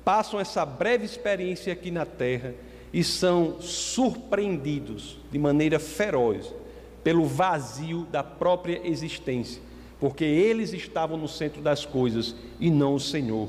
passam 0.05 0.41
essa 0.41 0.67
breve 0.67 1.05
experiência 1.05 1.73
aqui 1.73 1.93
na 1.93 2.05
terra 2.05 2.53
e 2.95 3.03
são 3.03 3.61
surpreendidos 3.61 5.19
de 5.33 5.37
maneira 5.37 5.81
feroz 5.81 6.55
pelo 7.03 7.25
vazio 7.25 8.07
da 8.09 8.23
própria 8.23 8.81
existência, 8.85 9.61
porque 9.99 10.23
eles 10.23 10.73
estavam 10.73 11.19
no 11.19 11.27
centro 11.27 11.61
das 11.61 11.85
coisas 11.85 12.37
e 12.61 12.71
não 12.71 12.95
o 12.95 13.01
Senhor. 13.01 13.49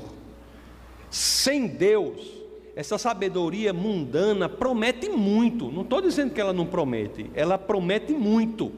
Sem 1.08 1.68
Deus, 1.68 2.26
essa 2.74 2.98
sabedoria 2.98 3.72
mundana 3.72 4.48
promete 4.48 5.08
muito, 5.08 5.70
não 5.70 5.82
estou 5.82 6.02
dizendo 6.02 6.34
que 6.34 6.40
ela 6.40 6.52
não 6.52 6.66
promete, 6.66 7.30
ela 7.32 7.56
promete 7.56 8.12
muito, 8.12 8.72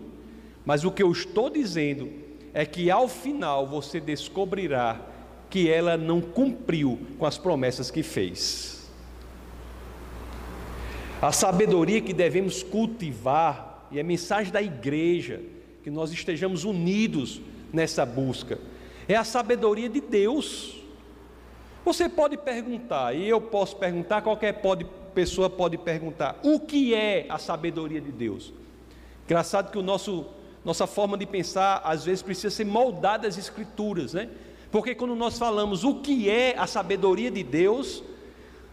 mas 0.66 0.84
o 0.84 0.90
que 0.90 1.02
eu 1.02 1.10
estou 1.10 1.48
dizendo 1.48 2.10
é 2.52 2.66
que 2.66 2.90
ao 2.90 3.08
final 3.08 3.66
você 3.66 3.98
descobrirá 3.98 5.00
que 5.48 5.70
ela 5.70 5.96
não 5.96 6.20
cumpriu 6.20 6.98
com 7.18 7.24
as 7.24 7.38
promessas 7.38 7.90
que 7.90 8.02
fez 8.02 8.77
a 11.20 11.32
sabedoria 11.32 12.00
que 12.00 12.12
devemos 12.12 12.62
cultivar, 12.62 13.88
e 13.90 13.98
a 13.98 14.04
mensagem 14.04 14.52
da 14.52 14.62
igreja, 14.62 15.40
que 15.82 15.90
nós 15.90 16.12
estejamos 16.12 16.64
unidos 16.64 17.40
nessa 17.72 18.04
busca, 18.04 18.58
é 19.08 19.16
a 19.16 19.24
sabedoria 19.24 19.88
de 19.88 20.00
Deus. 20.00 20.76
Você 21.84 22.08
pode 22.08 22.36
perguntar, 22.36 23.16
e 23.16 23.26
eu 23.28 23.40
posso 23.40 23.76
perguntar, 23.76 24.22
qualquer 24.22 24.60
pode, 24.60 24.86
pessoa 25.14 25.48
pode 25.48 25.78
perguntar: 25.78 26.38
o 26.42 26.60
que 26.60 26.94
é 26.94 27.26
a 27.28 27.38
sabedoria 27.38 28.00
de 28.00 28.12
Deus? 28.12 28.52
Engraçado 29.24 29.72
que 29.72 29.78
o 29.78 29.82
nosso, 29.82 30.26
nossa 30.64 30.86
forma 30.86 31.16
de 31.16 31.26
pensar 31.26 31.80
às 31.84 32.04
vezes 32.04 32.22
precisa 32.22 32.50
ser 32.50 32.64
moldada 32.64 33.26
às 33.26 33.38
Escrituras, 33.38 34.12
né? 34.12 34.28
Porque 34.70 34.94
quando 34.94 35.16
nós 35.16 35.38
falamos 35.38 35.82
o 35.82 35.96
que 35.96 36.28
é 36.28 36.54
a 36.58 36.66
sabedoria 36.66 37.30
de 37.30 37.42
Deus, 37.42 38.02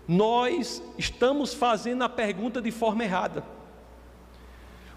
nós 0.08 0.82
estamos 0.98 1.54
fazendo 1.54 2.04
a 2.04 2.10
pergunta 2.10 2.62
de 2.62 2.72
forma 2.72 3.04
errada. 3.04 3.44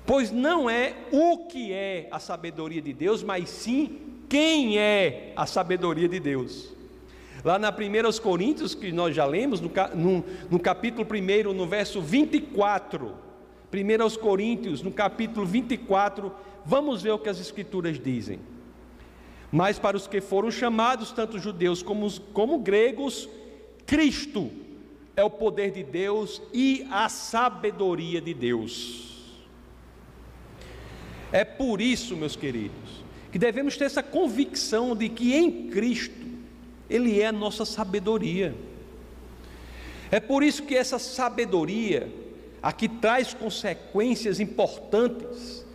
Pois 0.04 0.30
não 0.30 0.68
é 0.68 0.94
o 1.12 1.46
que 1.46 1.72
é 1.72 2.08
a 2.10 2.18
sabedoria 2.18 2.80
de 2.80 2.92
Deus, 2.92 3.22
mas 3.22 3.48
sim 3.48 3.98
quem 4.28 4.78
é 4.78 5.32
a 5.36 5.46
sabedoria 5.46 6.08
de 6.08 6.18
Deus. 6.18 6.74
Lá 7.44 7.58
na 7.58 7.70
1 7.70 8.20
Coríntios, 8.22 8.74
que 8.74 8.90
nós 8.90 9.14
já 9.14 9.24
lemos, 9.24 9.60
no, 9.60 9.70
no, 10.50 10.58
capítulo 10.58 11.06
1, 11.06 11.52
no 11.52 11.66
verso 11.66 12.00
24, 12.00 13.14
1 13.72 14.18
Coríntios, 14.18 14.82
no 14.82 14.90
capítulo 14.90 15.46
24, 15.46 16.32
vamos 16.64 17.02
ver 17.02 17.12
o 17.12 17.18
que 17.18 17.28
as 17.28 17.38
Escrituras 17.38 17.98
dizem. 17.98 18.40
Mas 19.52 19.78
para 19.78 19.96
os 19.96 20.06
que 20.06 20.20
foram 20.20 20.50
chamados, 20.50 21.12
tanto 21.12 21.38
judeus 21.38 21.82
como, 21.82 22.10
como 22.32 22.58
gregos, 22.58 23.28
Cristo 23.86 24.50
é 25.18 25.24
o 25.24 25.28
poder 25.28 25.72
de 25.72 25.82
Deus 25.82 26.40
e 26.52 26.86
a 26.92 27.08
sabedoria 27.08 28.20
de 28.20 28.32
Deus. 28.32 29.34
É 31.32 31.44
por 31.44 31.80
isso, 31.80 32.16
meus 32.16 32.36
queridos, 32.36 33.02
que 33.32 33.38
devemos 33.38 33.76
ter 33.76 33.86
essa 33.86 34.02
convicção 34.02 34.94
de 34.94 35.08
que 35.08 35.34
em 35.34 35.70
Cristo 35.70 36.24
Ele 36.88 37.20
é 37.20 37.26
a 37.26 37.32
nossa 37.32 37.64
sabedoria. 37.64 38.54
É 40.08 40.20
por 40.20 40.44
isso 40.44 40.62
que 40.62 40.76
essa 40.76 41.00
sabedoria 41.00 42.10
aqui 42.62 42.88
traz 42.88 43.34
consequências 43.34 44.38
importantes. 44.38 45.66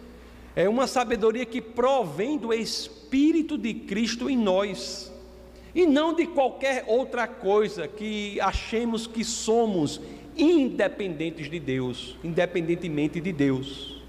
É 0.55 0.69
uma 0.69 0.87
sabedoria 0.87 1.45
que 1.45 1.61
provém 1.61 2.37
do 2.37 2.53
Espírito 2.53 3.57
de 3.57 3.73
Cristo 3.73 4.29
em 4.29 4.37
nós 4.37 5.12
e 5.73 5.85
não 5.85 6.13
de 6.13 6.27
qualquer 6.27 6.85
outra 6.87 7.27
coisa 7.27 7.87
que 7.87 8.39
achemos 8.39 9.07
que 9.07 9.23
somos 9.23 9.99
independentes 10.37 11.49
de 11.49 11.59
Deus, 11.59 12.15
independentemente 12.23 13.19
de 13.19 13.31
Deus. 13.31 14.01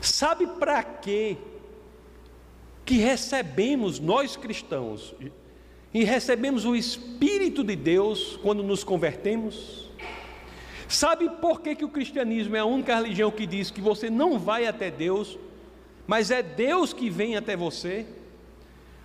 Sabe 0.00 0.46
para 0.46 0.82
quê 0.82 1.36
que 2.84 2.96
recebemos 2.96 3.98
nós 3.98 4.36
cristãos 4.36 5.14
e 5.92 6.04
recebemos 6.04 6.64
o 6.64 6.76
Espírito 6.76 7.64
de 7.64 7.76
Deus 7.76 8.38
quando 8.42 8.62
nos 8.62 8.84
convertemos? 8.84 9.90
Sabe 10.88 11.28
por 11.40 11.60
que, 11.60 11.74
que 11.74 11.84
o 11.84 11.88
cristianismo 11.88 12.56
é 12.56 12.60
a 12.60 12.64
única 12.64 12.94
religião 12.94 13.30
que 13.30 13.46
diz 13.46 13.70
que 13.70 13.80
você 13.80 14.10
não 14.10 14.38
vai 14.38 14.66
até 14.66 14.90
Deus, 14.90 15.38
mas 16.06 16.30
é 16.30 16.42
Deus 16.42 16.92
que 16.92 17.08
vem 17.08 17.36
até 17.36 17.56
você? 17.56 18.06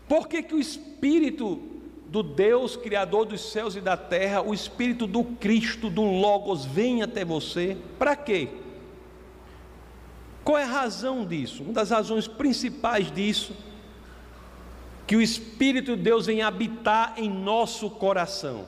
Por 0.09 0.27
que, 0.27 0.41
que 0.41 0.55
o 0.55 0.59
Espírito 0.59 1.61
do 2.07 2.23
Deus, 2.23 2.75
Criador 2.75 3.25
dos 3.25 3.51
céus 3.51 3.75
e 3.75 3.79
da 3.79 3.95
terra, 3.95 4.41
o 4.41 4.55
Espírito 4.55 5.05
do 5.05 5.23
Cristo, 5.23 5.87
do 5.87 6.01
Logos, 6.01 6.65
vem 6.65 7.03
até 7.03 7.23
você? 7.23 7.77
Para 7.99 8.15
quê? 8.15 8.49
Qual 10.43 10.57
é 10.57 10.63
a 10.63 10.67
razão 10.67 11.23
disso? 11.23 11.61
Uma 11.61 11.73
das 11.73 11.91
razões 11.91 12.27
principais 12.27 13.11
disso, 13.11 13.55
que 15.05 15.15
o 15.15 15.21
Espírito 15.21 15.95
de 15.95 16.01
Deus 16.01 16.25
vem 16.25 16.41
habitar 16.41 17.13
em 17.15 17.29
nosso 17.29 17.87
coração. 17.87 18.65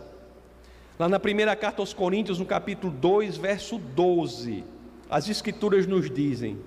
Lá 0.99 1.10
na 1.10 1.19
primeira 1.19 1.56
carta 1.56 1.82
aos 1.82 1.91
Coríntios, 1.91 2.38
no 2.38 2.45
capítulo 2.45 2.93
2, 2.93 3.38
verso 3.38 3.80
12, 3.80 4.63
as 5.10 5.27
Escrituras 5.27 5.88
nos 5.88 6.08
dizem: 6.08 6.60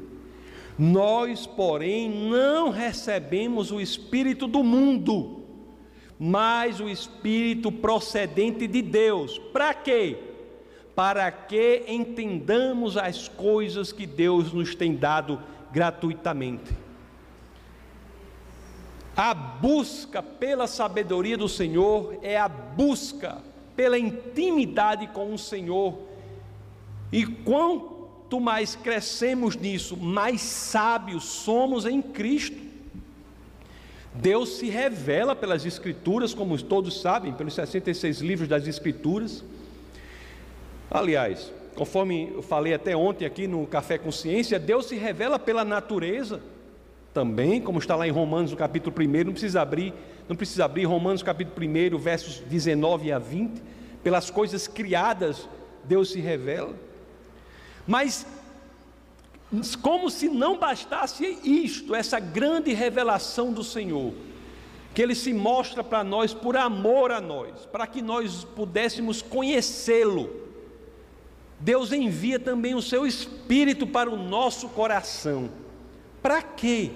nós, 0.79 1.47
porém, 1.47 2.11
não 2.11 2.71
recebemos 2.71 3.71
o 3.71 3.81
Espírito 3.81 4.47
do 4.47 4.65
mundo, 4.65 5.43
mas 6.19 6.81
o 6.81 6.89
Espírito 6.89 7.71
procedente 7.71 8.67
de 8.67 8.83
Deus. 8.83 9.39
Para 9.39 9.73
quê? 9.73 10.19
Para 10.95 11.31
que 11.31 11.85
entendamos 11.87 12.97
as 12.97 13.29
coisas 13.29 13.93
que 13.93 14.07
Deus 14.07 14.53
nos 14.53 14.75
tem 14.75 14.97
dado 14.97 15.41
gratuitamente. 15.73 16.73
A 19.17 19.33
busca 19.33 20.21
pela 20.21 20.67
sabedoria 20.67 21.37
do 21.37 21.49
Senhor 21.49 22.19
é 22.21 22.37
a 22.37 22.49
busca 22.49 23.39
pela 23.77 23.97
intimidade 23.97 25.07
com 25.09 25.33
o 25.33 25.39
Senhor. 25.39 25.99
E 27.13 27.25
quão 27.25 27.94
quanto 28.35 28.40
mais 28.40 28.75
crescemos 28.75 29.55
nisso, 29.55 29.97
mais 29.97 30.40
sábios 30.40 31.25
somos 31.25 31.87
em 31.87 32.03
Cristo. 32.03 32.57
Deus 34.12 34.57
se 34.57 34.68
revela 34.68 35.37
pelas 35.37 35.64
Escrituras, 35.64 36.35
como 36.35 36.61
todos 36.61 37.01
sabem, 37.01 37.33
pelos 37.33 37.55
66 37.55 38.20
livros 38.20 38.49
das 38.49 38.66
Escrituras. 38.66 39.44
Aliás, 40.90 41.53
conforme 41.77 42.33
eu 42.35 42.42
falei 42.42 42.75
até 42.75 42.97
ontem 42.97 43.25
aqui 43.25 43.47
no 43.47 43.66
Café 43.68 43.99
Consciência, 43.99 44.59
Deus 44.59 44.87
se 44.87 44.97
revela 44.97 45.38
pela 45.38 45.64
natureza 45.64 46.40
também, 47.12 47.61
como 47.61 47.79
está 47.79 47.94
lá 47.94 48.07
em 48.09 48.11
Romanos, 48.11 48.51
no 48.51 48.57
capítulo 48.57 48.94
1, 48.99 49.25
não 49.25 49.33
precisa 49.33 49.62
abrir, 49.62 49.94
não 50.29 50.35
precisa 50.35 50.64
abrir 50.64 50.87
Romanos 50.87 51.23
capítulo 51.23 51.64
1, 51.64 51.99
versos 51.99 52.40
19 52.40 53.12
a 53.12 53.18
20, 53.20 53.62
pelas 54.03 54.29
coisas 54.29 54.66
criadas 54.66 55.49
Deus 55.85 56.11
se 56.11 56.20
revela. 56.20 56.75
Mas 57.87 58.27
como 59.81 60.11
se 60.11 60.29
não 60.29 60.59
bastasse 60.59 61.38
isto, 61.44 61.94
essa 61.94 62.18
grande 62.18 62.73
revelação 62.73 63.53
do 63.53 63.62
Senhor, 63.62 64.12
que 64.92 65.03
Ele 65.03 65.14
se 65.14 65.33
mostra 65.33 65.85
para 65.85 66.03
nós 66.03 66.35
por 66.35 66.57
amor 66.57 67.12
a 67.12 67.20
nós, 67.20 67.66
para 67.66 67.87
que 67.87 68.03
nós 68.03 68.44
pudéssemos 68.44 69.23
conhecê-lo. 69.23 70.31
Deus 71.61 71.92
envia 71.92 72.38
também 72.38 72.75
o 72.75 72.83
seu 72.83 73.07
Espírito 73.07 73.87
para 73.87 74.11
o 74.11 74.16
nosso 74.16 74.68
coração 74.70 75.51
para 76.25 76.40
quê? 76.40 76.90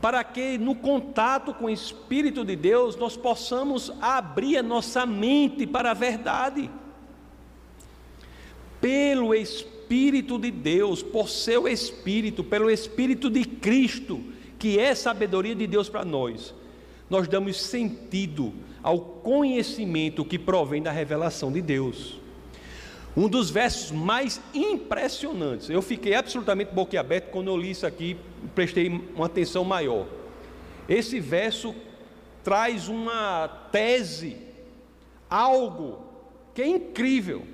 Para 0.00 0.24
que 0.24 0.58
no 0.58 0.74
contato 0.74 1.54
com 1.54 1.66
o 1.66 1.70
Espírito 1.70 2.44
de 2.44 2.56
Deus 2.56 2.96
nós 2.96 3.16
possamos 3.16 3.92
abrir 4.00 4.58
a 4.58 4.64
nossa 4.64 5.06
mente 5.06 5.64
para 5.64 5.92
a 5.92 5.94
verdade. 5.94 6.68
Pelo 8.80 9.32
Espírito 9.32 9.75
de 9.88 10.50
Deus, 10.50 11.02
por 11.02 11.28
seu 11.28 11.68
Espírito, 11.68 12.42
pelo 12.42 12.70
Espírito 12.70 13.30
de 13.30 13.44
Cristo, 13.44 14.20
que 14.58 14.78
é 14.78 14.94
sabedoria 14.94 15.54
de 15.54 15.66
Deus 15.66 15.88
para 15.88 16.04
nós, 16.04 16.54
nós 17.08 17.28
damos 17.28 17.60
sentido 17.60 18.52
ao 18.82 18.98
conhecimento 18.98 20.24
que 20.24 20.38
provém 20.38 20.82
da 20.82 20.90
revelação 20.90 21.52
de 21.52 21.60
Deus. 21.60 22.18
Um 23.16 23.28
dos 23.28 23.48
versos 23.48 23.90
mais 23.90 24.40
impressionantes. 24.52 25.70
Eu 25.70 25.80
fiquei 25.80 26.14
absolutamente 26.14 26.74
boquiaberto 26.74 27.30
quando 27.30 27.48
eu 27.48 27.56
li 27.56 27.70
isso 27.70 27.86
aqui, 27.86 28.16
prestei 28.54 28.88
uma 28.88 29.26
atenção 29.26 29.64
maior. 29.64 30.06
Esse 30.88 31.18
verso 31.18 31.74
traz 32.44 32.88
uma 32.88 33.48
tese, 33.72 34.36
algo 35.30 36.04
que 36.54 36.62
é 36.62 36.66
incrível. 36.66 37.46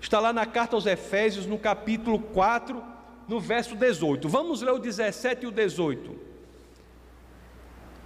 Está 0.00 0.20
lá 0.20 0.32
na 0.32 0.46
carta 0.46 0.76
aos 0.76 0.86
Efésios, 0.86 1.46
no 1.46 1.58
capítulo 1.58 2.18
4, 2.18 2.82
no 3.26 3.40
verso 3.40 3.74
18. 3.74 4.28
Vamos 4.28 4.62
ler 4.62 4.72
o 4.72 4.78
17 4.78 5.44
e 5.44 5.46
o 5.46 5.50
18. 5.50 6.16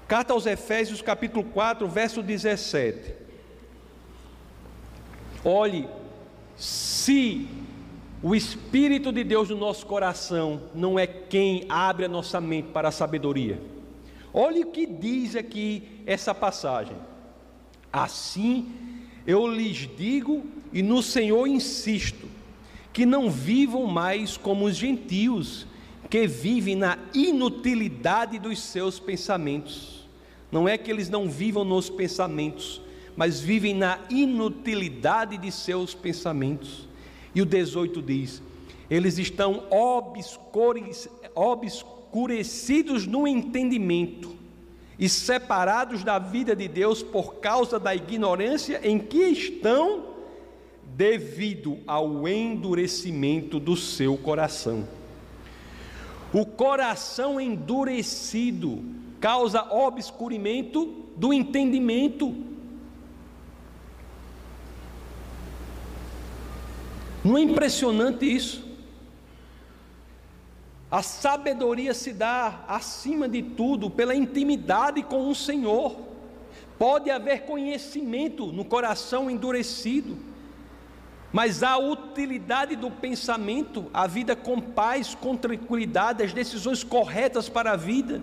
Carta 0.09 0.33
aos 0.33 0.47
Efésios, 0.47 1.01
capítulo 1.01 1.45
4, 1.45 1.87
verso 1.89 2.23
17. 2.23 3.15
Olhe 5.45 5.89
se 6.57 7.49
o 8.23 8.35
Espírito 8.35 9.13
de 9.13 9.25
Deus 9.25 9.51
no 9.51 9.57
nosso 9.57 9.85
coração 9.87 10.63
não 10.75 10.99
é 10.99 11.07
quem 11.07 11.67
abre 11.69 12.05
a 12.05 12.09
nossa 12.09 12.41
mente 12.41 12.69
para 12.69 12.89
a 12.89 12.93
sabedoria. 12.93 13.61
Olhe 14.33 14.61
o 14.61 14.71
que 14.71 14.87
diz 14.87 15.35
aqui 15.35 16.03
essa 16.07 16.35
passagem. 16.35 16.97
Assim 17.93 18.73
eu 19.27 19.47
lhes 19.47 19.89
digo 19.97 20.45
e 20.73 20.83
no 20.83 21.03
Senhor 21.03 21.47
insisto, 21.47 22.29
que 22.93 23.07
não 23.07 23.31
vivam 23.31 23.87
mais 23.87 24.37
como 24.37 24.67
os 24.67 24.77
gentios, 24.77 25.67
que 26.11 26.27
vivem 26.27 26.77
na 26.77 26.99
inutilidade 27.15 28.39
dos 28.39 28.61
seus 28.61 28.99
pensamentos. 28.99 30.07
Não 30.51 30.69
é 30.69 30.77
que 30.77 30.91
eles 30.91 31.09
não 31.09 31.29
vivam 31.29 31.65
nos 31.65 31.89
pensamentos, 31.89 32.83
mas 33.17 33.41
vivem 33.41 33.75
na 33.75 33.99
inutilidade 34.11 35.39
de 35.39 35.51
seus 35.51 35.95
pensamentos. 35.95 36.87
E 37.35 37.41
o 37.41 37.47
18 37.47 38.03
diz: 38.03 38.43
eles 38.93 39.17
estão 39.17 39.65
obscurecidos 41.35 43.07
no 43.07 43.27
entendimento 43.27 44.37
e 44.99 45.09
separados 45.09 46.05
da 46.05 46.19
vida 46.19 46.55
de 46.55 46.69
Deus 46.69 47.03
por 47.03 47.37
causa 47.37 47.81
da 47.81 47.95
ignorância 47.95 48.83
em 48.85 48.99
que 48.99 49.17
estão, 49.17 50.12
devido 50.97 51.79
ao 51.87 52.27
endurecimento 52.29 53.59
do 53.59 53.77
seu 53.77 54.17
coração. 54.17 54.87
O 56.33 56.47
coração 56.47 57.41
endurecido 57.41 58.83
causa 59.21 59.63
obscurimento 59.73 61.05
do 61.17 61.33
entendimento 61.33 62.35
Não 67.25 67.39
é 67.39 67.41
impressionante 67.41 68.25
isso? 68.25 68.69
A 70.91 71.03
sabedoria 71.03 71.95
se 71.95 72.13
dá, 72.13 72.65
acima 72.69 73.29
de 73.29 73.43
tudo, 73.43 73.89
pela 73.89 74.15
intimidade 74.15 75.03
com 75.03 75.29
o 75.29 75.35
Senhor. 75.35 75.97
Pode 76.79 77.11
haver 77.11 77.45
conhecimento 77.45 78.47
no 78.47 78.65
coração 78.65 79.31
endurecido, 79.31 80.19
mas 81.33 81.63
a 81.63 81.79
utilidade 81.79 82.77
do 82.77 82.91
pensamento, 82.91 83.87
a 83.93 84.07
vida 84.07 84.37
com 84.37 84.61
paz, 84.61 85.15
com 85.15 85.35
tranquilidade, 85.35 86.23
as 86.23 86.33
decisões 86.33 86.85
corretas 86.85 87.49
para 87.49 87.73
a 87.73 87.77
vida, 87.77 88.23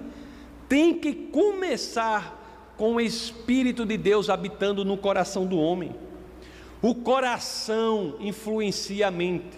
tem 0.67 0.93
que 0.93 1.13
começar 1.13 2.37
com 2.77 2.95
o 2.95 3.01
Espírito 3.01 3.83
de 3.85 3.97
Deus 3.97 4.29
habitando 4.29 4.85
no 4.85 4.95
coração 4.95 5.47
do 5.47 5.57
homem. 5.57 5.95
O 6.81 6.93
coração 6.93 8.15
influencia 8.19 9.07
a 9.07 9.11
mente. 9.11 9.57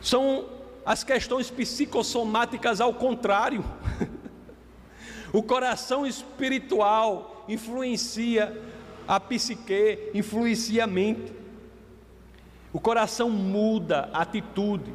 São 0.00 0.46
as 0.86 1.04
questões 1.04 1.50
psicossomáticas 1.50 2.80
ao 2.80 2.94
contrário. 2.94 3.62
o 5.32 5.42
coração 5.42 6.06
espiritual 6.06 7.44
influencia 7.46 8.58
a 9.06 9.20
psique, 9.20 10.10
influencia 10.14 10.84
a 10.84 10.86
mente. 10.86 11.39
O 12.72 12.78
coração 12.78 13.28
muda 13.28 14.08
a 14.12 14.22
atitude. 14.22 14.92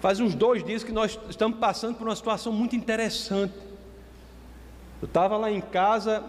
Faz 0.00 0.20
uns 0.20 0.34
dois 0.34 0.64
dias 0.64 0.82
que 0.82 0.92
nós 0.92 1.18
estamos 1.28 1.58
passando 1.58 1.96
por 1.96 2.06
uma 2.06 2.16
situação 2.16 2.52
muito 2.52 2.74
interessante. 2.74 3.54
Eu 5.00 5.06
estava 5.06 5.36
lá 5.36 5.50
em 5.50 5.60
casa, 5.60 6.24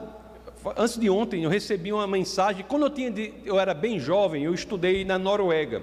antes 0.76 0.97
de 0.97 1.10
ontem 1.10 1.43
eu 1.43 1.50
recebi 1.50 1.91
uma 1.91 2.08
mensagem. 2.08 2.65
Quando 2.67 2.84
eu 2.84 2.89
tinha, 2.89 3.13
eu 3.43 3.60
era 3.60 3.73
bem 3.73 4.00
jovem, 4.00 4.43
eu 4.43 4.54
estudei 4.54 5.04
na 5.04 5.17
Noruega. 5.17 5.82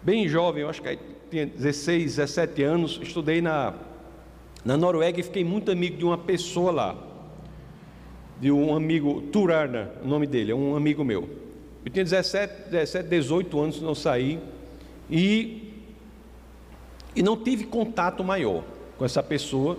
Bem 0.00 0.28
jovem, 0.28 0.62
eu 0.62 0.70
acho 0.70 0.80
que 0.80 0.98
tinha 1.30 1.46
16, 1.46 2.16
17 2.16 2.62
anos, 2.62 3.00
estudei 3.02 3.42
na, 3.42 3.74
na 4.64 4.76
Noruega 4.76 5.18
e 5.20 5.22
fiquei 5.22 5.42
muito 5.42 5.70
amigo 5.70 5.96
de 5.96 6.04
uma 6.04 6.18
pessoa 6.18 6.70
lá. 6.70 6.96
De 8.40 8.52
um 8.52 8.76
amigo, 8.76 9.22
Turarna, 9.32 9.90
o 10.04 10.06
nome 10.06 10.26
dele, 10.26 10.52
é 10.52 10.54
um 10.54 10.76
amigo 10.76 11.04
meu. 11.04 11.47
Eu 11.88 11.92
tinha 11.92 12.04
17, 12.04 12.68
17 12.70 13.08
18 13.08 13.58
anos 13.58 13.76
quando 13.76 13.88
eu 13.88 13.94
saí 13.94 14.38
e, 15.10 15.72
e 17.16 17.22
não 17.22 17.34
tive 17.34 17.64
contato 17.64 18.22
maior 18.22 18.62
com 18.98 19.06
essa 19.06 19.22
pessoa 19.22 19.78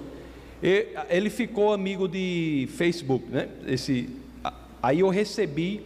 ele 1.08 1.30
ficou 1.30 1.72
amigo 1.72 2.08
de 2.08 2.68
Facebook, 2.72 3.30
né? 3.30 3.48
Esse, 3.68 4.10
aí 4.82 5.02
eu 5.02 5.10
recebi 5.10 5.86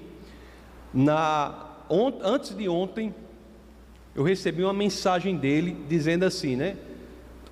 na 0.94 1.72
antes 2.24 2.56
de 2.56 2.70
ontem 2.70 3.14
eu 4.16 4.24
recebi 4.24 4.64
uma 4.64 4.72
mensagem 4.72 5.36
dele 5.36 5.76
dizendo 5.90 6.24
assim, 6.24 6.56
né? 6.56 6.78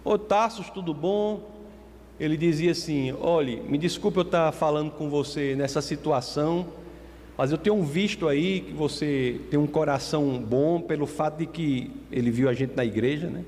Ô 0.02 0.18
Tassos, 0.18 0.70
tudo 0.70 0.94
bom? 0.94 1.52
Ele 2.18 2.38
dizia 2.38 2.72
assim: 2.72 3.12
olhe, 3.20 3.58
me 3.68 3.78
desculpe 3.78 4.18
eu 4.18 4.24
estar 4.24 4.50
falando 4.54 4.92
com 4.92 5.10
você 5.10 5.58
nessa 5.58 5.82
situação, 5.82 6.68
mas 7.42 7.52
eu 7.52 7.58
tenho 7.58 7.82
visto 7.82 8.28
aí 8.28 8.62
que 8.62 8.72
você 8.72 9.42
tem 9.50 9.60
um 9.60 9.66
coração 9.66 10.38
bom 10.38 10.80
pelo 10.80 11.08
fato 11.08 11.40
de 11.40 11.48
que 11.48 11.90
ele 12.12 12.30
viu 12.30 12.48
a 12.48 12.54
gente 12.54 12.76
na 12.76 12.86
igreja, 12.86 13.32
né? 13.32 13.44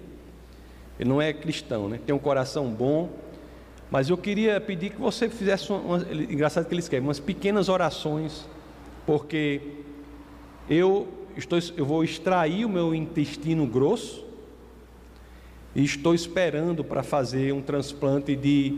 Ele 0.99 1.09
não 1.09 1.21
é 1.21 1.31
cristão, 1.31 1.87
né? 1.87 1.99
Tem 2.03 2.15
um 2.15 2.19
coração 2.19 2.71
bom 2.71 3.09
mas 3.93 4.09
eu 4.09 4.17
queria 4.17 4.59
pedir 4.59 4.89
que 4.89 4.99
você 4.99 5.29
fizesse, 5.29 5.71
engraçado 6.27 6.65
que 6.65 6.73
ele 6.73 6.79
escreve, 6.79 7.05
umas 7.05 7.19
pequenas 7.19 7.69
orações, 7.69 8.43
porque 9.05 9.61
eu, 10.67 11.07
estou, 11.37 11.59
eu 11.77 11.85
vou 11.85 12.03
extrair 12.03 12.65
o 12.65 12.69
meu 12.69 12.95
intestino 12.95 13.67
grosso 13.67 14.25
e 15.75 15.83
estou 15.83 16.15
esperando 16.15 16.83
para 16.83 17.03
fazer 17.03 17.53
um 17.53 17.61
transplante 17.61 18.35
de, 18.35 18.75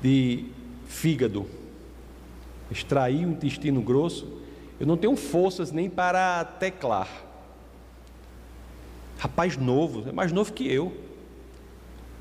de 0.00 0.46
fígado. 0.86 1.44
Extrair 2.72 3.26
o 3.26 3.30
intestino 3.30 3.80
grosso, 3.80 4.40
eu 4.80 4.86
não 4.86 4.96
tenho 4.96 5.14
forças 5.14 5.70
nem 5.70 5.88
para 5.88 6.44
teclar. 6.44 7.08
Rapaz 9.18 9.56
novo, 9.56 10.08
é 10.08 10.12
mais 10.12 10.32
novo 10.32 10.52
que 10.52 10.66
eu 10.66 10.92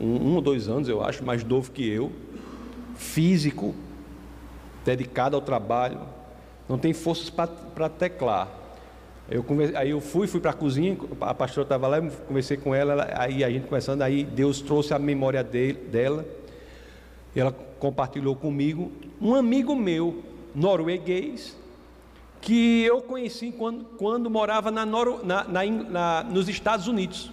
um, 0.02 0.30
um 0.30 0.36
ou 0.36 0.42
dois 0.42 0.68
anos, 0.68 0.90
eu 0.90 1.04
acho, 1.04 1.24
mais 1.24 1.44
novo 1.44 1.72
que 1.72 1.88
eu, 1.88 2.12
físico, 2.96 3.76
dedicado 4.84 5.36
ao 5.36 5.42
trabalho, 5.42 6.00
não 6.68 6.78
tem 6.78 6.92
forças 6.92 7.30
para 7.30 7.90
teclar. 7.90 8.48
Eu 9.30 9.46
aí 9.76 9.92
eu 9.92 10.02
fui, 10.02 10.28
fui 10.28 10.42
para 10.42 10.52
a 10.52 10.54
cozinha, 10.54 10.98
a 11.22 11.34
pastora 11.34 11.64
estava 11.64 11.88
lá, 11.88 12.02
conversei 12.02 12.58
com 12.58 12.74
ela, 12.74 13.08
aí 13.16 13.44
a 13.44 13.50
gente 13.50 13.64
conversando, 13.64 14.02
aí 14.02 14.24
Deus 14.24 14.60
trouxe 14.60 14.94
a 14.94 15.00
memória 15.00 15.44
dele, 15.44 15.78
dela, 15.90 16.26
ela 17.36 17.52
compartilhou 17.80 18.36
comigo. 18.36 18.92
Um 19.22 19.36
amigo 19.36 19.76
meu, 19.76 20.24
norueguês, 20.54 21.58
que 22.42 22.84
eu 22.84 23.02
conheci 23.02 23.52
quando, 23.52 23.86
quando 23.98 24.30
morava 24.30 24.72
na, 24.72 24.86
na, 24.86 25.46
na, 25.46 26.24
nos 26.24 26.50
Estados 26.50 26.88
Unidos. 26.88 27.32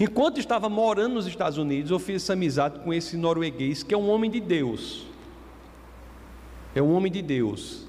Enquanto 0.00 0.40
estava 0.40 0.68
morando 0.68 1.14
nos 1.14 1.26
Estados 1.26 1.58
Unidos, 1.58 1.90
eu 1.90 1.98
fiz 1.98 2.22
essa 2.22 2.32
amizade 2.32 2.80
com 2.80 2.92
esse 2.92 3.16
norueguês, 3.16 3.82
que 3.82 3.94
é 3.94 3.98
um 3.98 4.10
homem 4.10 4.30
de 4.30 4.40
Deus. 4.40 5.06
É 6.74 6.82
um 6.82 6.92
homem 6.94 7.12
de 7.12 7.20
Deus. 7.20 7.86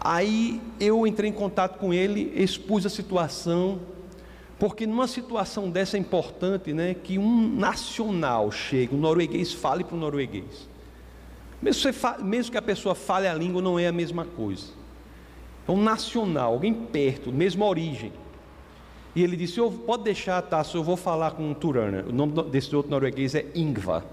Aí 0.00 0.60
eu 0.78 1.06
entrei 1.06 1.30
em 1.30 1.32
contato 1.32 1.78
com 1.78 1.94
ele, 1.94 2.32
expus 2.34 2.84
a 2.84 2.90
situação, 2.90 3.80
porque 4.58 4.86
numa 4.86 5.08
situação 5.08 5.70
dessa 5.70 5.96
é 5.96 6.00
importante, 6.00 6.74
né, 6.74 6.94
que 6.94 7.18
um 7.18 7.48
nacional 7.48 8.50
chegue, 8.50 8.94
um 8.94 8.98
norueguês 8.98 9.52
fale 9.52 9.84
para 9.84 9.96
o 9.96 9.98
norueguês. 9.98 10.68
Mesmo, 11.62 11.90
mesmo, 12.22 12.52
que 12.52 12.58
a 12.58 12.62
pessoa 12.62 12.94
fale 12.94 13.26
a 13.26 13.34
língua, 13.34 13.62
não 13.62 13.78
é 13.78 13.86
a 13.86 13.92
mesma 13.92 14.24
coisa. 14.24 14.66
É 15.66 15.70
um 15.70 15.82
nacional, 15.82 16.52
alguém 16.52 16.74
perto, 16.74 17.32
mesma 17.32 17.64
origem. 17.64 18.12
E 19.14 19.22
ele 19.22 19.36
disse: 19.36 19.58
eu, 19.58 19.70
Pode 19.70 20.04
deixar, 20.04 20.42
Tasso, 20.42 20.76
eu 20.76 20.84
vou 20.84 20.96
falar 20.96 21.32
com 21.32 21.50
o 21.50 21.54
Turana. 21.54 22.04
O 22.08 22.12
nome 22.12 22.42
desse 22.44 22.74
outro 22.74 22.90
norueguês 22.90 23.34
é 23.34 23.46
Ingvar. 23.54 24.04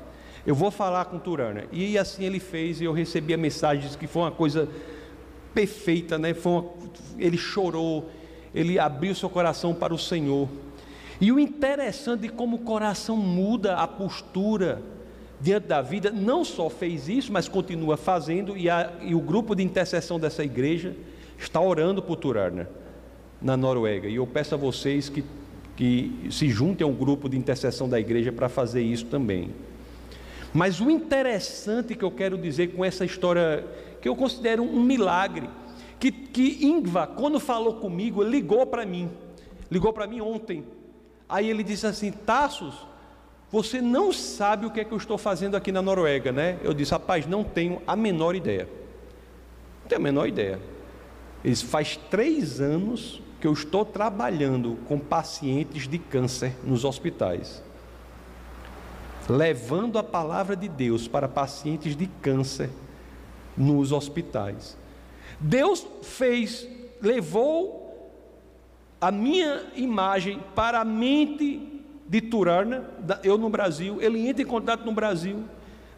Eu 0.45 0.55
vou 0.55 0.71
falar 0.71 1.05
com 1.05 1.17
o 1.17 1.19
Turana. 1.19 1.65
E 1.71 1.97
assim 1.97 2.23
ele 2.23 2.39
fez, 2.39 2.81
e 2.81 2.85
eu 2.85 2.93
recebi 2.93 3.33
a 3.33 3.37
mensagem, 3.37 3.89
que 3.97 4.07
foi 4.07 4.23
uma 4.23 4.31
coisa 4.31 4.67
perfeita, 5.53 6.17
né? 6.17 6.35
Uma, 6.45 6.65
ele 7.17 7.37
chorou, 7.37 8.09
ele 8.53 8.79
abriu 8.79 9.13
seu 9.13 9.29
coração 9.29 9.73
para 9.73 9.93
o 9.93 9.97
Senhor. 9.97 10.47
E 11.19 11.31
o 11.31 11.39
interessante 11.39 12.21
de 12.21 12.29
como 12.29 12.57
o 12.57 12.59
coração 12.59 13.15
muda 13.15 13.75
a 13.75 13.87
postura 13.87 14.81
diante 15.41 15.67
da 15.67 15.81
vida, 15.81 16.11
não 16.11 16.45
só 16.45 16.69
fez 16.69 17.09
isso, 17.09 17.31
mas 17.31 17.47
continua 17.47 17.97
fazendo, 17.97 18.55
e, 18.55 18.69
a, 18.69 18.91
e 19.01 19.15
o 19.15 19.19
grupo 19.19 19.55
de 19.55 19.63
intercessão 19.63 20.19
dessa 20.19 20.43
igreja 20.43 20.95
está 21.37 21.59
orando 21.59 22.01
por 22.01 22.15
Turana 22.17 22.69
na 23.41 23.57
Noruega. 23.57 24.07
E 24.07 24.15
eu 24.15 24.27
peço 24.27 24.53
a 24.53 24.57
vocês 24.57 25.09
que, 25.09 25.23
que 25.75 26.27
se 26.29 26.47
juntem 26.49 26.85
ao 26.85 26.93
grupo 26.93 27.27
de 27.27 27.37
intercessão 27.37 27.89
da 27.89 27.99
igreja 27.99 28.31
para 28.31 28.47
fazer 28.47 28.83
isso 28.83 29.07
também. 29.07 29.49
Mas 30.53 30.79
o 30.79 30.91
interessante 30.91 31.95
que 31.95 32.03
eu 32.03 32.11
quero 32.11 32.37
dizer 32.37 32.73
com 32.75 32.85
essa 32.85 33.03
história 33.03 33.65
que 33.99 34.07
eu 34.07 34.15
considero 34.15 34.63
um 34.63 34.83
milagre. 34.83 35.49
Que, 35.99 36.11
que 36.11 36.65
Ingva, 36.65 37.07
quando 37.07 37.39
falou 37.39 37.75
comigo, 37.75 38.23
ligou 38.23 38.65
para 38.65 38.85
mim, 38.85 39.09
ligou 39.69 39.93
para 39.93 40.07
mim 40.07 40.19
ontem. 40.19 40.63
Aí 41.29 41.49
ele 41.49 41.63
disse 41.63 41.85
assim: 41.85 42.11
Tassos, 42.11 42.87
você 43.51 43.81
não 43.81 44.13
sabe 44.13 44.65
o 44.65 44.71
que 44.71 44.79
é 44.79 44.85
que 44.85 44.93
eu 44.93 44.97
estou 44.97 45.17
fazendo 45.17 45.57
aqui 45.57 45.71
na 45.71 45.81
Noruega, 45.81 46.31
né? 46.31 46.57
Eu 46.63 46.73
disse: 46.73 46.91
Rapaz, 46.91 47.27
não 47.27 47.43
tenho 47.43 47.81
a 47.85 47.95
menor 47.95 48.33
ideia. 48.33 48.67
Não 49.81 49.89
tenho 49.89 49.99
a 49.99 50.03
menor 50.03 50.27
ideia. 50.27 50.59
Ele 51.43 51.53
disse: 51.53 51.65
Faz 51.65 51.97
três 52.09 52.61
anos 52.61 53.21
que 53.41 53.47
eu 53.47 53.51
estou 53.51 53.83
trabalhando 53.83 54.77
com 54.87 54.97
pacientes 54.97 55.87
de 55.87 55.97
câncer 55.97 56.55
nos 56.63 56.85
hospitais, 56.85 57.61
levando 59.27 59.99
a 59.99 60.03
palavra 60.03 60.55
de 60.55 60.69
Deus 60.69 61.07
para 61.07 61.27
pacientes 61.27 61.95
de 61.95 62.07
câncer 62.07 62.69
nos 63.57 63.91
hospitais. 63.91 64.77
Deus 65.39 65.85
fez, 66.03 66.67
levou 67.01 67.81
a 69.01 69.11
minha 69.11 69.71
imagem 69.75 70.39
para 70.55 70.81
a 70.81 70.85
mente 70.85 71.70
de 72.11 72.19
Turana, 72.19 72.83
eu 73.23 73.37
no 73.37 73.49
Brasil, 73.49 74.01
ele 74.01 74.27
entra 74.27 74.43
em 74.43 74.45
contato 74.45 74.83
no 74.83 74.91
Brasil. 74.91 75.45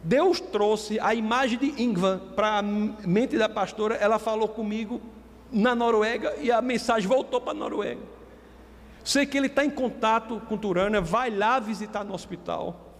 Deus 0.00 0.38
trouxe 0.38 1.00
a 1.00 1.12
imagem 1.12 1.58
de 1.58 1.82
Ingvar 1.82 2.20
para 2.36 2.58
a 2.58 2.62
mente 2.62 3.36
da 3.36 3.48
pastora, 3.48 3.96
ela 3.96 4.16
falou 4.20 4.46
comigo 4.46 5.00
na 5.50 5.74
Noruega 5.74 6.36
e 6.40 6.52
a 6.52 6.62
mensagem 6.62 7.08
voltou 7.08 7.40
para 7.40 7.50
a 7.50 7.54
Noruega. 7.54 8.00
Sei 9.02 9.26
que 9.26 9.36
ele 9.36 9.48
está 9.48 9.64
em 9.64 9.70
contato 9.70 10.40
com 10.48 10.56
Turana, 10.56 11.00
vai 11.00 11.30
lá 11.30 11.58
visitar 11.58 12.04
no 12.04 12.14
hospital. 12.14 12.94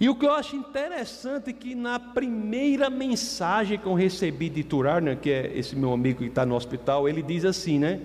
E 0.00 0.08
o 0.08 0.16
que 0.16 0.26
eu 0.26 0.32
acho 0.32 0.56
interessante 0.56 1.50
é 1.50 1.52
que 1.52 1.72
na 1.72 2.00
primeira 2.00 2.90
mensagem 2.90 3.78
que 3.78 3.86
eu 3.86 3.94
recebi 3.94 4.50
de 4.50 4.64
Turarna, 4.64 5.14
que 5.14 5.30
é 5.30 5.56
esse 5.56 5.76
meu 5.76 5.92
amigo 5.92 6.18
que 6.18 6.24
está 6.24 6.44
no 6.44 6.56
hospital, 6.56 7.08
ele 7.08 7.22
diz 7.22 7.44
assim, 7.44 7.78
né? 7.78 8.00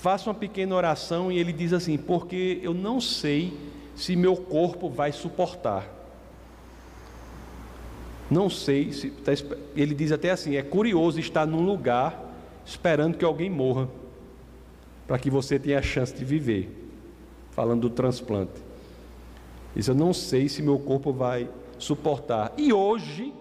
Faça 0.00 0.30
uma 0.30 0.34
pequena 0.34 0.74
oração 0.74 1.30
e 1.30 1.38
ele 1.38 1.52
diz 1.52 1.74
assim: 1.74 1.98
porque 1.98 2.58
eu 2.62 2.72
não 2.72 3.02
sei 3.02 3.52
se 3.94 4.16
meu 4.16 4.34
corpo 4.34 4.88
vai 4.88 5.12
suportar. 5.12 5.86
Não 8.30 8.48
sei 8.48 8.94
se. 8.94 9.10
Tá 9.10 9.32
ele 9.76 9.94
diz 9.94 10.10
até 10.10 10.30
assim: 10.30 10.56
é 10.56 10.62
curioso 10.62 11.20
estar 11.20 11.46
num 11.46 11.66
lugar 11.66 12.18
esperando 12.64 13.18
que 13.18 13.24
alguém 13.26 13.50
morra, 13.50 13.90
para 15.06 15.18
que 15.18 15.28
você 15.28 15.58
tenha 15.58 15.78
a 15.78 15.82
chance 15.82 16.14
de 16.14 16.24
viver. 16.24 16.90
Falando 17.50 17.82
do 17.82 17.90
transplante. 17.90 18.52
Isso 19.76 19.90
eu 19.90 19.94
não 19.94 20.14
sei 20.14 20.48
se 20.48 20.62
meu 20.62 20.78
corpo 20.78 21.12
vai 21.12 21.46
suportar. 21.78 22.54
E 22.56 22.72
hoje, 22.72 23.34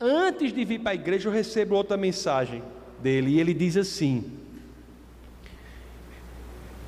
antes 0.00 0.52
de 0.52 0.64
vir 0.64 0.80
para 0.80 0.90
a 0.90 0.94
igreja, 0.96 1.28
eu 1.28 1.32
recebo 1.32 1.76
outra 1.76 1.96
mensagem 1.96 2.60
dele 3.00 3.36
e 3.36 3.40
ele 3.40 3.54
diz 3.54 3.76
assim. 3.76 4.45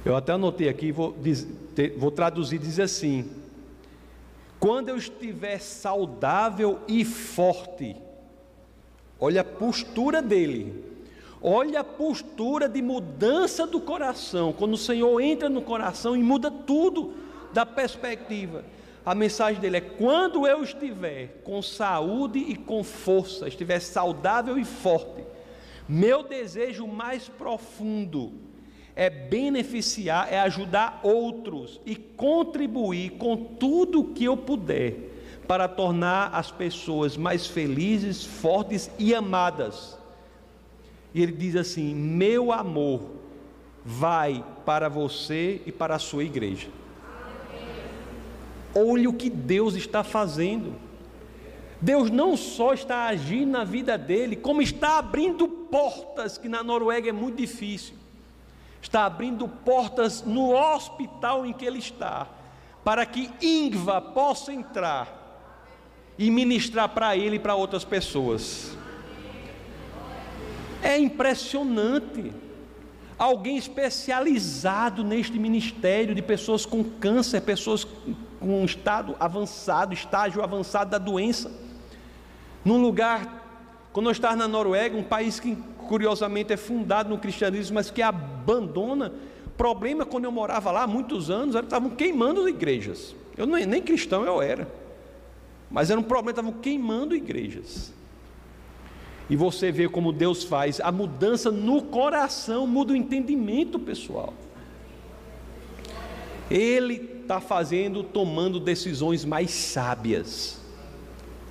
Eu 0.05 0.17
até 0.17 0.33
anotei 0.33 0.69
aqui, 0.69 0.93
vou, 0.93 1.15
vou 1.97 2.11
traduzir, 2.11 2.59
diz 2.59 2.79
assim: 2.79 3.29
quando 4.61 4.89
eu 4.89 4.97
estiver 4.97 5.61
saudável 5.61 6.81
e 6.87 7.05
forte, 7.05 7.97
olha 9.19 9.41
a 9.41 9.45
postura 9.45 10.23
dele, 10.23 10.85
olha 11.43 11.81
a 11.81 11.85
postura 11.85 12.69
de 12.69 12.81
mudança 12.81 13.67
do 13.67 13.81
coração, 13.81 14.53
quando 14.53 14.75
o 14.75 14.79
Senhor 14.79 15.21
entra 15.21 15.49
no 15.49 15.63
coração 15.63 16.17
e 16.17 16.23
muda 16.23 16.51
tudo 16.51 17.15
da 17.53 17.67
perspectiva. 17.67 18.65
A 19.05 19.15
mensagem 19.15 19.61
dele 19.61 19.79
é: 19.79 19.81
quando 19.81 20.47
eu 20.47 20.63
estiver 20.63 21.41
com 21.43 21.61
saúde 21.61 22.39
e 22.39 22.55
com 22.55 22.85
força, 22.85 23.49
estiver 23.49 23.81
saudável 23.81 24.57
e 24.59 24.65
forte, 24.65 25.25
meu 25.89 26.23
desejo 26.23 26.87
mais 26.87 27.29
profundo 27.29 28.48
é 28.99 29.09
beneficiar, 29.09 30.27
é 30.29 30.41
ajudar 30.41 30.99
outros 31.05 31.81
e 31.87 31.95
contribuir 31.95 33.11
com 33.11 33.37
tudo 33.37 34.13
que 34.13 34.25
eu 34.25 34.37
puder 34.37 34.97
para 35.47 35.69
tornar 35.69 36.35
as 36.35 36.51
pessoas 36.51 37.17
mais 37.17 37.47
felizes, 37.47 38.25
fortes 38.25 38.91
e 38.99 39.15
amadas. 39.15 39.97
E 41.15 41.23
ele 41.23 41.31
diz 41.31 41.55
assim: 41.55 41.95
meu 41.95 42.51
amor 42.51 43.03
vai 43.85 44.45
para 44.67 44.89
você 44.89 45.63
e 45.65 45.71
para 45.71 45.95
a 45.95 46.01
sua 46.01 46.25
igreja. 46.25 46.67
Olhe 48.75 49.07
o 49.07 49.13
que 49.13 49.31
Deus 49.31 49.77
está 49.77 50.03
fazendo. 50.03 50.75
Deus 51.81 52.11
não 52.11 52.37
só 52.37 52.75
está 52.75 53.07
agindo 53.07 53.53
na 53.53 53.63
vida 53.63 53.97
dele, 53.97 54.35
como 54.35 54.61
está 54.61 54.99
abrindo 54.99 55.47
portas, 55.47 56.37
que 56.37 56.49
na 56.49 56.65
Noruega 56.65 57.11
é 57.11 57.13
muito 57.13 57.37
difícil. 57.37 57.95
Está 58.89 59.05
abrindo 59.05 59.47
portas 59.47 60.23
no 60.23 60.55
hospital 60.55 61.45
em 61.45 61.53
que 61.53 61.67
ele 61.67 61.79
está, 61.79 62.27
para 62.83 63.05
que 63.05 63.31
Ingva 63.43 64.01
possa 64.01 64.51
entrar 64.51 65.45
e 66.17 66.31
ministrar 66.31 66.89
para 66.89 67.15
ele 67.15 67.37
e 67.37 67.39
para 67.39 67.55
outras 67.55 67.85
pessoas. 67.85 68.75
É 70.83 70.97
impressionante. 70.97 72.33
Alguém 73.19 73.59
especializado 73.59 75.05
neste 75.05 75.39
ministério 75.39 76.15
de 76.15 76.23
pessoas 76.23 76.65
com 76.65 76.83
câncer, 76.83 77.43
pessoas 77.43 77.87
com 78.41 78.65
estado 78.65 79.15
avançado, 79.21 79.93
estágio 79.93 80.43
avançado 80.43 80.89
da 80.93 80.99
doença. 80.99 81.53
Num 82.65 82.81
lugar, 82.81 83.91
quando 83.93 84.07
eu 84.07 84.13
estava 84.13 84.35
na 84.35 84.49
Noruega, 84.49 84.97
um 84.97 85.05
país 85.05 85.39
que 85.39 85.59
curiosamente 85.89 86.53
é 86.53 86.57
fundado 86.57 87.09
no 87.09 87.19
cristianismo, 87.19 87.75
mas 87.75 87.91
que 87.91 88.03
abandona. 88.03 89.13
Problema 89.57 90.07
quando 90.07 90.27
eu 90.27 90.31
morava 90.31 90.71
lá 90.71 90.83
há 90.83 90.87
muitos 90.87 91.31
anos, 91.31 91.57
eles 91.57 91.67
estavam 91.67 91.91
queimando 91.91 92.49
igrejas. 92.49 93.17
Eu 93.37 93.47
nem, 93.47 93.67
nem 93.67 93.83
cristão 93.83 94.25
eu 94.25 94.41
era. 94.41 94.71
Mas 95.71 95.91
era 95.91 95.99
um 95.99 96.03
problema, 96.03 96.31
estavam 96.31 96.53
queimando 96.53 97.17
igrejas. 97.17 97.93
E 99.29 99.35
você 99.35 99.73
vê 99.73 99.89
como 99.89 100.13
Deus 100.13 100.45
faz 100.45 100.81
a 100.81 100.93
mudança 100.93 101.51
no 101.51 101.83
coração, 101.83 102.67
muda 102.67 102.93
o 102.93 102.97
entendimento 102.97 103.79
pessoal. 103.79 104.33
Ele 106.51 107.19
está 107.23 107.41
fazendo, 107.41 108.03
tomando 108.03 108.61
decisões 108.61 109.25
mais 109.25 109.51
sábias. 109.51 110.61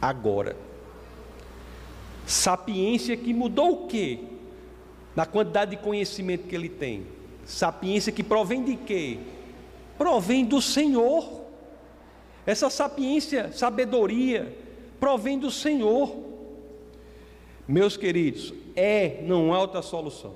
Agora. 0.02 0.67
Sapiência 2.28 3.18
que 3.18 3.34
mudou 3.34 3.86
o 3.86 3.88
quê? 3.88 4.20
na 5.18 5.26
quantidade 5.26 5.72
de 5.72 5.78
conhecimento 5.78 6.48
que 6.48 6.54
ele 6.54 6.70
tem. 6.70 7.08
Sapiência 7.44 8.12
que 8.12 8.22
provém 8.22 8.64
de 8.64 8.76
quê? 8.76 9.18
Provém 9.98 10.46
do 10.46 10.62
Senhor. 10.62 11.42
Essa 12.46 12.70
sapiência, 12.70 13.52
sabedoria, 13.52 14.56
provém 15.00 15.40
do 15.40 15.50
Senhor. 15.50 16.16
Meus 17.68 17.98
queridos, 17.98 18.54
é, 18.76 19.24
não 19.24 19.52
há 19.56 19.60
outra 19.60 19.82
solução. 19.82 20.36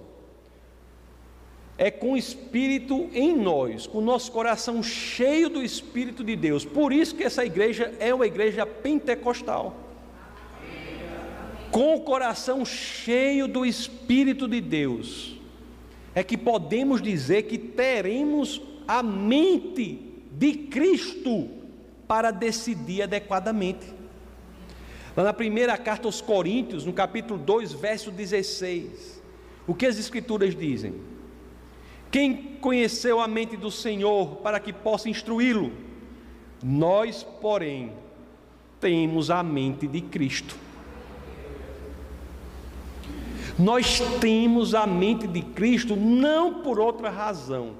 É 1.77 1.91
com 1.91 2.13
o 2.13 2.17
Espírito 2.17 3.07
em 3.13 3.37
nós, 3.37 3.85
com 3.85 3.99
o 3.99 4.01
nosso 4.01 4.31
coração 4.31 4.81
cheio 4.81 5.47
do 5.47 5.61
Espírito 5.61 6.23
de 6.23 6.35
Deus. 6.35 6.65
Por 6.65 6.91
isso 6.91 7.13
que 7.13 7.23
essa 7.23 7.45
igreja 7.45 7.93
é 7.99 8.11
uma 8.11 8.25
igreja 8.25 8.65
pentecostal 8.65 9.90
com 11.71 11.95
o 11.95 12.01
coração 12.01 12.65
cheio 12.65 13.47
do 13.47 13.65
Espírito 13.65 14.47
de 14.47 14.59
Deus, 14.59 15.39
é 16.13 16.23
que 16.23 16.37
podemos 16.37 17.01
dizer 17.01 17.43
que 17.43 17.57
teremos 17.57 18.61
a 18.87 19.01
mente 19.01 19.99
de 20.33 20.53
Cristo 20.53 21.47
para 22.07 22.29
decidir 22.29 23.03
adequadamente. 23.03 23.85
Lá 25.15 25.23
na 25.23 25.33
primeira 25.33 25.77
carta 25.77 26.07
aos 26.07 26.19
Coríntios, 26.19 26.85
no 26.85 26.91
capítulo 26.91 27.39
2, 27.39 27.73
verso 27.73 28.11
16, 28.11 29.21
o 29.65 29.73
que 29.73 29.85
as 29.85 29.97
Escrituras 29.97 30.55
dizem? 30.55 30.95
Quem 32.09 32.57
conheceu 32.59 33.21
a 33.21 33.27
mente 33.27 33.55
do 33.55 33.71
Senhor 33.71 34.37
para 34.37 34.59
que 34.59 34.73
possa 34.73 35.09
instruí-lo? 35.09 35.71
Nós, 36.61 37.23
porém, 37.23 37.93
temos 38.81 39.29
a 39.29 39.41
mente 39.41 39.87
de 39.87 40.01
Cristo. 40.01 40.70
Nós 43.61 43.99
temos 44.19 44.73
a 44.73 44.87
mente 44.87 45.27
de 45.27 45.39
Cristo 45.39 45.95
não 45.95 46.63
por 46.63 46.79
outra 46.79 47.11
razão, 47.11 47.73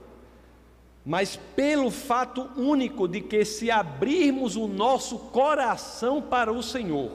mas 1.04 1.36
pelo 1.56 1.89
fato 1.89 2.48
único 2.56 3.08
de 3.08 3.20
que, 3.20 3.44
se 3.44 3.72
abrirmos 3.72 4.56
o 4.56 4.67
nosso 4.67 5.17
coração 5.17 6.22
para 6.22 6.54
o 6.54 6.62
Senhor, 6.62 7.12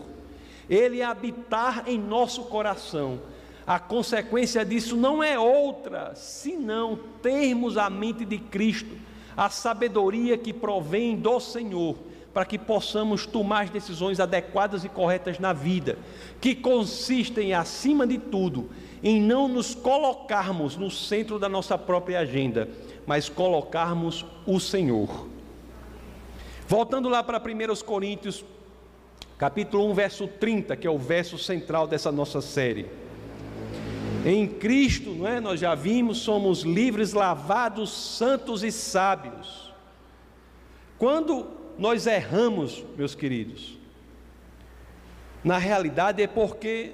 Ele 0.69 1.01
habitar 1.01 1.85
em 1.87 1.97
nosso 1.97 2.43
coração, 2.47 3.21
a 3.65 3.79
consequência 3.79 4.65
disso 4.65 4.97
não 4.97 5.23
é 5.23 5.39
outra 5.39 6.17
senão 6.17 6.99
termos 7.23 7.79
a 7.79 7.89
mente 7.89 8.25
de 8.25 8.39
Cristo, 8.39 8.97
a 9.37 9.49
sabedoria 9.49 10.37
que 10.37 10.53
provém 10.53 11.15
do 11.17 11.39
Senhor 11.39 11.97
para 12.37 12.45
que 12.45 12.59
possamos 12.59 13.25
tomar 13.25 13.71
decisões 13.71 14.21
adequadas 14.21 14.85
e 14.85 14.91
corretas 14.91 15.39
na 15.39 15.55
vida, 15.55 15.97
que 16.39 16.55
consistem, 16.55 17.55
acima 17.55 18.07
de 18.07 18.19
tudo, 18.19 18.69
em 19.03 19.23
não 19.23 19.49
nos 19.49 19.75
colocarmos 19.75 20.77
no 20.77 20.91
centro 20.91 21.39
da 21.39 21.49
nossa 21.49 21.79
própria 21.79 22.21
agenda, 22.21 22.69
mas 23.07 23.31
colocarmos 23.31 24.27
o 24.47 24.61
Senhor. 24.61 25.27
Voltando 26.69 27.09
lá 27.09 27.23
para 27.23 27.39
1 27.39 27.75
Coríntios, 27.87 28.45
capítulo 29.39 29.91
1, 29.93 29.95
verso 29.95 30.29
30, 30.29 30.77
que 30.77 30.87
é 30.87 30.91
o 30.91 30.99
verso 30.99 31.39
central 31.39 31.87
dessa 31.87 32.13
nossa 32.13 32.43
série. 32.43 32.85
Em 34.27 34.47
Cristo, 34.47 35.13
não 35.13 35.27
é? 35.27 35.41
Nós 35.41 35.59
já 35.59 35.75
vimos, 35.75 36.19
somos 36.19 36.65
livres, 36.65 37.15
lavados, 37.15 37.91
santos 37.91 38.63
e 38.63 38.71
sábios. 38.71 39.73
Quando 40.99 41.56
nós 41.79 42.07
erramos, 42.07 42.85
meus 42.97 43.15
queridos, 43.15 43.77
na 45.45 45.59
realidade 45.59 46.23
é 46.23 46.27
porque, 46.27 46.93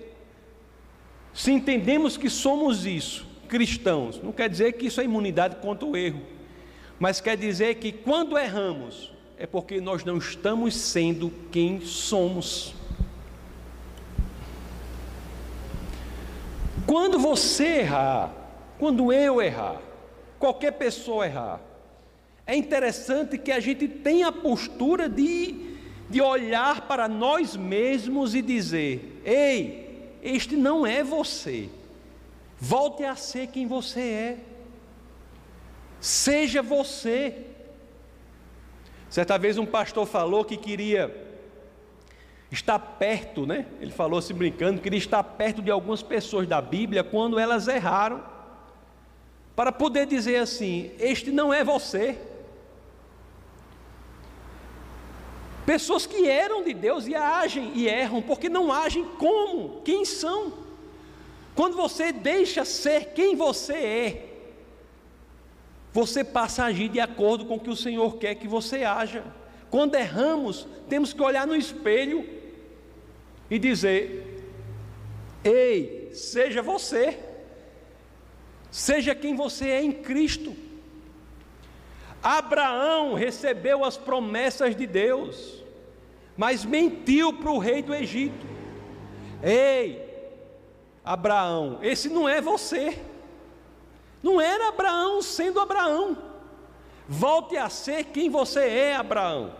se 1.32 1.52
entendemos 1.52 2.16
que 2.16 2.28
somos 2.28 2.84
isso, 2.84 3.26
cristãos, 3.48 4.20
não 4.22 4.32
quer 4.32 4.48
dizer 4.48 4.72
que 4.72 4.86
isso 4.86 5.00
é 5.00 5.04
imunidade 5.04 5.56
contra 5.56 5.86
o 5.86 5.96
erro, 5.96 6.20
mas 6.98 7.20
quer 7.20 7.36
dizer 7.36 7.76
que 7.76 7.92
quando 7.92 8.36
erramos, 8.36 9.12
é 9.36 9.46
porque 9.46 9.80
nós 9.80 10.04
não 10.04 10.18
estamos 10.18 10.74
sendo 10.76 11.32
quem 11.50 11.80
somos. 11.80 12.74
Quando 16.86 17.18
você 17.18 17.80
errar, 17.80 18.32
quando 18.78 19.12
eu 19.12 19.40
errar, 19.40 19.80
qualquer 20.38 20.72
pessoa 20.72 21.26
errar, 21.26 21.60
é 22.46 22.56
interessante 22.56 23.38
que 23.38 23.52
a 23.52 23.60
gente 23.60 23.86
tenha 23.86 24.28
a 24.28 24.32
postura 24.32 25.08
de, 25.08 25.76
de 26.10 26.20
olhar 26.20 26.82
para 26.82 27.08
nós 27.08 27.56
mesmos 27.56 28.34
e 28.34 28.42
dizer: 28.42 29.20
ei, 29.24 30.10
este 30.22 30.56
não 30.56 30.86
é 30.86 31.04
você, 31.04 31.68
volte 32.58 33.04
a 33.04 33.14
ser 33.14 33.48
quem 33.48 33.66
você 33.66 34.00
é, 34.00 34.38
seja 36.00 36.62
você. 36.62 37.46
Certa 39.08 39.36
vez 39.36 39.58
um 39.58 39.66
pastor 39.66 40.06
falou 40.06 40.44
que 40.44 40.56
queria 40.56 41.14
estar 42.50 42.78
perto, 42.78 43.46
né? 43.46 43.66
Ele 43.80 43.92
falou 43.92 44.20
se 44.20 44.32
brincando, 44.32 44.80
queria 44.80 44.98
estar 44.98 45.22
perto 45.22 45.62
de 45.62 45.70
algumas 45.70 46.02
pessoas 46.02 46.48
da 46.48 46.60
Bíblia 46.60 47.04
quando 47.04 47.38
elas 47.38 47.68
erraram, 47.68 48.22
para 49.54 49.70
poder 49.70 50.06
dizer 50.06 50.36
assim: 50.36 50.90
Este 50.98 51.30
não 51.30 51.54
é 51.54 51.62
você. 51.62 52.18
Pessoas 55.64 56.06
que 56.06 56.28
eram 56.28 56.64
de 56.64 56.74
Deus 56.74 57.06
e 57.06 57.14
agem 57.14 57.72
e 57.74 57.88
erram, 57.88 58.20
porque 58.20 58.48
não 58.48 58.72
agem 58.72 59.04
como, 59.18 59.80
quem 59.82 60.04
são. 60.04 60.52
Quando 61.54 61.76
você 61.76 62.12
deixa 62.12 62.64
ser 62.64 63.12
quem 63.12 63.36
você 63.36 63.74
é, 63.74 64.28
você 65.92 66.24
passa 66.24 66.64
a 66.64 66.66
agir 66.66 66.88
de 66.88 66.98
acordo 66.98 67.44
com 67.44 67.56
o 67.56 67.60
que 67.60 67.70
o 67.70 67.76
Senhor 67.76 68.16
quer 68.16 68.34
que 68.34 68.48
você 68.48 68.82
haja. 68.82 69.24
Quando 69.70 69.94
erramos, 69.94 70.66
temos 70.88 71.12
que 71.12 71.22
olhar 71.22 71.46
no 71.46 71.54
espelho 71.54 72.26
e 73.50 73.58
dizer: 73.58 74.42
Ei, 75.44 76.10
seja 76.12 76.62
você, 76.62 77.18
seja 78.70 79.14
quem 79.14 79.36
você 79.36 79.68
é 79.68 79.82
em 79.82 79.92
Cristo. 79.92 80.54
Abraão 82.22 83.14
recebeu 83.14 83.84
as 83.84 83.96
promessas 83.96 84.76
de 84.76 84.86
Deus, 84.86 85.64
mas 86.36 86.64
mentiu 86.64 87.32
para 87.32 87.50
o 87.50 87.58
rei 87.58 87.82
do 87.82 87.92
Egito. 87.92 88.46
Ei, 89.42 90.08
Abraão, 91.04 91.78
esse 91.82 92.08
não 92.08 92.28
é 92.28 92.40
você. 92.40 92.98
Não 94.22 94.40
era 94.40 94.68
Abraão 94.68 95.20
sendo 95.20 95.58
Abraão. 95.58 96.16
Volte 97.08 97.56
a 97.56 97.68
ser 97.68 98.04
quem 98.04 98.30
você 98.30 98.60
é, 98.60 98.96
Abraão. 98.96 99.52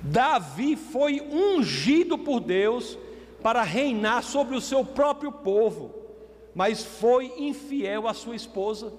Davi 0.00 0.76
foi 0.76 1.20
ungido 1.20 2.16
por 2.16 2.38
Deus 2.38 2.96
para 3.42 3.62
reinar 3.62 4.22
sobre 4.22 4.56
o 4.56 4.60
seu 4.60 4.84
próprio 4.84 5.32
povo, 5.32 5.92
mas 6.54 6.84
foi 6.84 7.32
infiel 7.38 8.06
à 8.06 8.14
sua 8.14 8.36
esposa. 8.36 8.92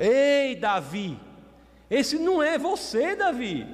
Ei, 0.00 0.56
Davi, 0.56 1.20
esse 1.90 2.18
não 2.18 2.42
é 2.42 2.56
você, 2.56 3.14
Davi. 3.14 3.66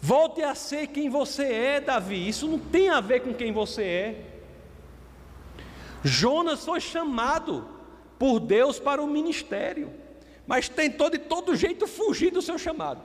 Volte 0.00 0.42
a 0.42 0.54
ser 0.54 0.86
quem 0.86 1.10
você 1.10 1.44
é, 1.44 1.80
Davi. 1.80 2.26
Isso 2.26 2.48
não 2.48 2.58
tem 2.58 2.88
a 2.88 3.02
ver 3.02 3.20
com 3.20 3.34
quem 3.34 3.52
você 3.52 3.82
é. 3.82 4.24
Jonas 6.02 6.64
foi 6.64 6.80
chamado 6.80 7.68
por 8.18 8.40
Deus 8.40 8.78
para 8.78 9.02
o 9.02 9.06
ministério, 9.06 9.92
mas 10.46 10.70
tentou 10.70 11.10
de 11.10 11.18
todo 11.18 11.54
jeito 11.54 11.86
fugir 11.86 12.30
do 12.30 12.40
seu 12.40 12.58
chamado. 12.58 13.02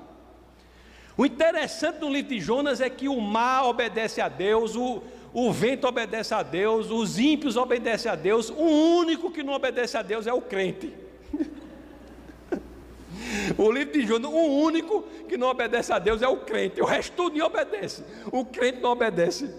O 1.18 1.26
interessante 1.26 2.00
do 2.00 2.10
livro 2.10 2.30
de 2.30 2.40
Jonas 2.40 2.80
é 2.80 2.90
que 2.90 3.10
o 3.10 3.20
mar 3.20 3.66
obedece 3.66 4.22
a 4.22 4.30
Deus, 4.30 4.74
o, 4.74 5.04
o 5.34 5.52
vento 5.52 5.86
obedece 5.86 6.34
a 6.34 6.44
Deus, 6.44 6.90
os 6.90 7.20
ímpios 7.20 7.58
obedecem 7.58 8.10
a 8.10 8.16
Deus, 8.16 8.50
o 8.50 8.64
único 9.00 9.30
que 9.30 9.44
não 9.44 9.52
obedece 9.52 9.98
a 9.98 10.02
Deus 10.02 10.28
é 10.28 10.34
o 10.34 10.42
crente. 10.42 10.94
O 13.60 13.70
livro 13.70 13.92
de 13.92 14.08
Jonas, 14.08 14.32
o 14.32 14.64
único 14.64 15.02
que 15.28 15.36
não 15.36 15.50
obedece 15.50 15.92
a 15.92 16.00
Deus 16.00 16.22
é 16.22 16.28
o 16.30 16.38
crente, 16.38 16.82
o 16.82 16.86
resto 16.86 17.14
tudo 17.14 17.44
obedece. 17.44 18.06
O 18.32 18.46
crente 18.46 18.80
não 18.80 18.92
obedece. 18.92 19.54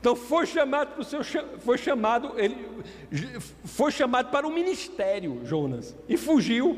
Então 0.00 0.16
foi 0.16 0.44
chamado 0.44 0.88
para 0.90 1.02
o 1.02 1.04
seu 1.04 1.20
foi 1.60 1.78
chamado, 1.78 2.32
ele 2.36 2.66
foi 3.64 3.92
chamado 3.92 4.32
para 4.32 4.44
o 4.44 4.50
ministério, 4.50 5.40
Jonas, 5.44 5.94
e 6.08 6.16
fugiu. 6.16 6.76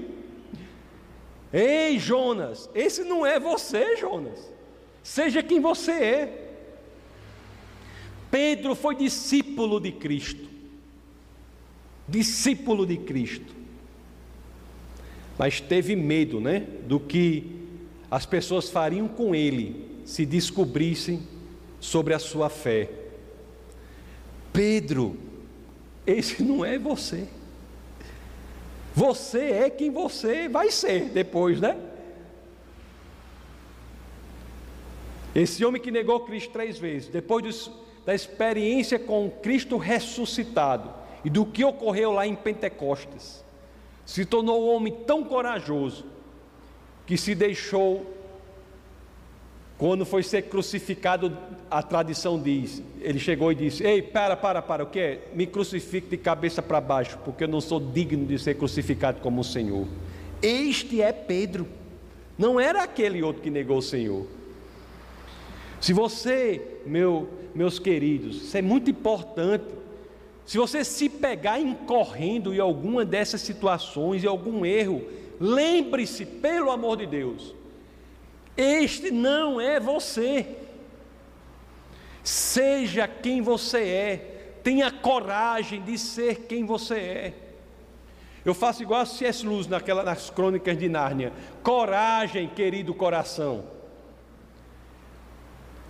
Ei, 1.50 1.98
Jonas, 1.98 2.68
esse 2.74 3.02
não 3.02 3.24
é 3.24 3.40
você, 3.40 3.96
Jonas. 3.96 4.52
Seja 5.02 5.42
quem 5.42 5.60
você 5.60 5.92
é. 5.92 6.54
Pedro 8.30 8.74
foi 8.74 8.96
discípulo 8.96 9.80
de 9.80 9.92
Cristo. 9.92 10.46
Discípulo 12.06 12.84
de 12.84 12.98
Cristo 12.98 13.57
mas 15.38 15.60
teve 15.60 15.94
medo, 15.94 16.40
né, 16.40 16.66
do 16.86 16.98
que 16.98 17.58
as 18.10 18.26
pessoas 18.26 18.68
fariam 18.68 19.06
com 19.06 19.34
ele 19.34 20.02
se 20.04 20.24
descobrissem 20.24 21.22
sobre 21.78 22.14
a 22.14 22.18
sua 22.18 22.48
fé. 22.48 22.90
Pedro, 24.52 25.16
esse 26.06 26.42
não 26.44 26.64
é 26.64 26.78
você. 26.78 27.28
Você 28.94 29.52
é 29.52 29.70
quem 29.70 29.90
você 29.90 30.48
vai 30.48 30.70
ser 30.70 31.10
depois, 31.10 31.60
né? 31.60 31.76
Esse 35.34 35.64
homem 35.64 35.80
que 35.80 35.90
negou 35.90 36.20
Cristo 36.20 36.50
três 36.50 36.78
vezes, 36.78 37.08
depois 37.08 37.44
dos, 37.44 37.70
da 38.04 38.14
experiência 38.14 38.98
com 38.98 39.30
Cristo 39.30 39.76
ressuscitado 39.76 40.92
e 41.24 41.30
do 41.30 41.46
que 41.46 41.62
ocorreu 41.62 42.10
lá 42.10 42.26
em 42.26 42.34
Pentecostes, 42.34 43.44
se 44.08 44.24
tornou 44.24 44.64
um 44.64 44.74
homem 44.74 44.90
tão 45.06 45.22
corajoso 45.22 46.06
que 47.06 47.18
se 47.18 47.34
deixou 47.34 48.06
quando 49.76 50.06
foi 50.06 50.22
ser 50.22 50.44
crucificado, 50.44 51.36
a 51.70 51.82
tradição 51.82 52.40
diz, 52.40 52.82
ele 53.02 53.18
chegou 53.18 53.52
e 53.52 53.54
disse: 53.54 53.84
Ei, 53.84 54.00
para, 54.00 54.34
para, 54.34 54.62
para, 54.62 54.82
o 54.82 54.86
que? 54.86 55.18
Me 55.34 55.46
crucifique 55.46 56.08
de 56.08 56.16
cabeça 56.16 56.62
para 56.62 56.80
baixo, 56.80 57.18
porque 57.22 57.44
eu 57.44 57.48
não 57.48 57.60
sou 57.60 57.78
digno 57.78 58.24
de 58.24 58.38
ser 58.38 58.54
crucificado 58.54 59.20
como 59.20 59.42
o 59.42 59.44
Senhor. 59.44 59.86
Este 60.40 61.02
é 61.02 61.12
Pedro, 61.12 61.68
não 62.38 62.58
era 62.58 62.84
aquele 62.84 63.22
outro 63.22 63.42
que 63.42 63.50
negou 63.50 63.76
o 63.76 63.82
Senhor. 63.82 64.26
Se 65.82 65.92
você, 65.92 66.78
meu, 66.86 67.28
meus 67.54 67.78
queridos, 67.78 68.36
isso 68.36 68.56
é 68.56 68.62
muito 68.62 68.90
importante. 68.90 69.77
Se 70.48 70.56
você 70.56 70.82
se 70.82 71.10
pegar 71.10 71.60
incorrendo 71.60 72.54
em 72.54 72.58
alguma 72.58 73.04
dessas 73.04 73.42
situações, 73.42 74.24
em 74.24 74.26
algum 74.26 74.64
erro, 74.64 75.06
lembre-se, 75.38 76.24
pelo 76.24 76.70
amor 76.70 76.96
de 76.96 77.06
Deus, 77.06 77.54
este 78.56 79.10
não 79.10 79.60
é 79.60 79.78
você. 79.78 80.56
Seja 82.24 83.06
quem 83.06 83.42
você 83.42 83.80
é. 83.80 84.16
Tenha 84.64 84.90
coragem 84.90 85.82
de 85.82 85.98
ser 85.98 86.46
quem 86.46 86.64
você 86.64 86.94
é. 86.94 87.34
Eu 88.42 88.54
faço 88.54 88.82
igual 88.82 89.02
a 89.02 89.04
C.S. 89.04 89.44
Luz 89.44 89.66
naquela, 89.66 90.02
nas 90.02 90.30
crônicas 90.30 90.78
de 90.78 90.88
Nárnia. 90.88 91.30
Coragem, 91.62 92.48
querido 92.48 92.94
coração. 92.94 93.66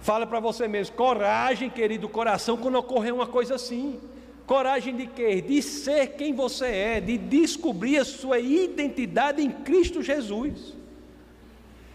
Fala 0.00 0.26
para 0.26 0.40
você 0.40 0.66
mesmo, 0.66 0.96
coragem, 0.96 1.70
querido 1.70 2.08
coração, 2.08 2.56
quando 2.56 2.74
ocorrer 2.74 3.14
uma 3.14 3.28
coisa 3.28 3.54
assim. 3.54 4.00
Coragem 4.48 4.96
de 4.96 5.06
quê? 5.06 5.42
De 5.42 5.60
ser 5.60 6.14
quem 6.14 6.34
você 6.34 6.64
é, 6.64 7.00
de 7.02 7.18
descobrir 7.18 7.98
a 7.98 8.04
sua 8.04 8.38
identidade 8.38 9.42
em 9.42 9.50
Cristo 9.50 10.02
Jesus. 10.02 10.74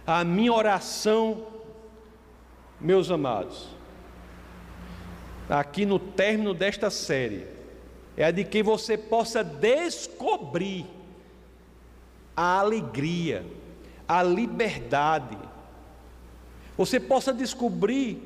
A 0.05 0.23
minha 0.23 0.53
oração, 0.53 1.47
meus 2.79 3.09
amados, 3.09 3.69
aqui 5.49 5.83
no 5.83 5.97
término 5.97 6.53
desta 6.53 6.91
série, 6.91 7.47
é 8.15 8.25
a 8.25 8.29
de 8.29 8.43
que 8.43 8.61
você 8.61 8.99
possa 8.99 9.43
descobrir 9.43 10.85
a 12.37 12.59
alegria, 12.59 13.43
a 14.07 14.21
liberdade, 14.21 15.39
você 16.77 16.99
possa 16.99 17.33
descobrir 17.33 18.21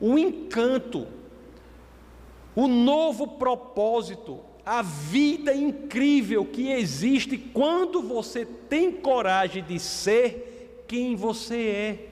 o 0.00 0.18
encanto, 0.18 1.06
o 2.58 2.66
novo 2.66 3.24
propósito, 3.24 4.40
a 4.66 4.82
vida 4.82 5.54
incrível 5.54 6.44
que 6.44 6.72
existe 6.72 7.38
quando 7.38 8.02
você 8.02 8.44
tem 8.44 8.90
coragem 8.90 9.62
de 9.62 9.78
ser 9.78 10.84
quem 10.88 11.14
você 11.14 11.54
é, 11.54 12.08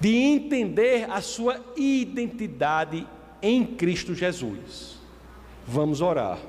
de 0.00 0.16
entender 0.16 1.08
a 1.08 1.20
sua 1.20 1.64
identidade 1.76 3.06
em 3.40 3.64
Cristo 3.64 4.16
Jesus. 4.16 4.98
Vamos 5.64 6.00
orar. 6.00 6.40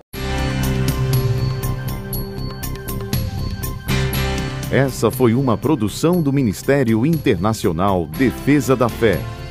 Essa 4.71 5.11
foi 5.11 5.35
uma 5.35 5.55
produção 5.55 6.19
do 6.19 6.33
Ministério 6.33 7.05
Internacional 7.05 8.07
Defesa 8.07 8.75
da 8.75 8.89
Fé, 8.89 9.19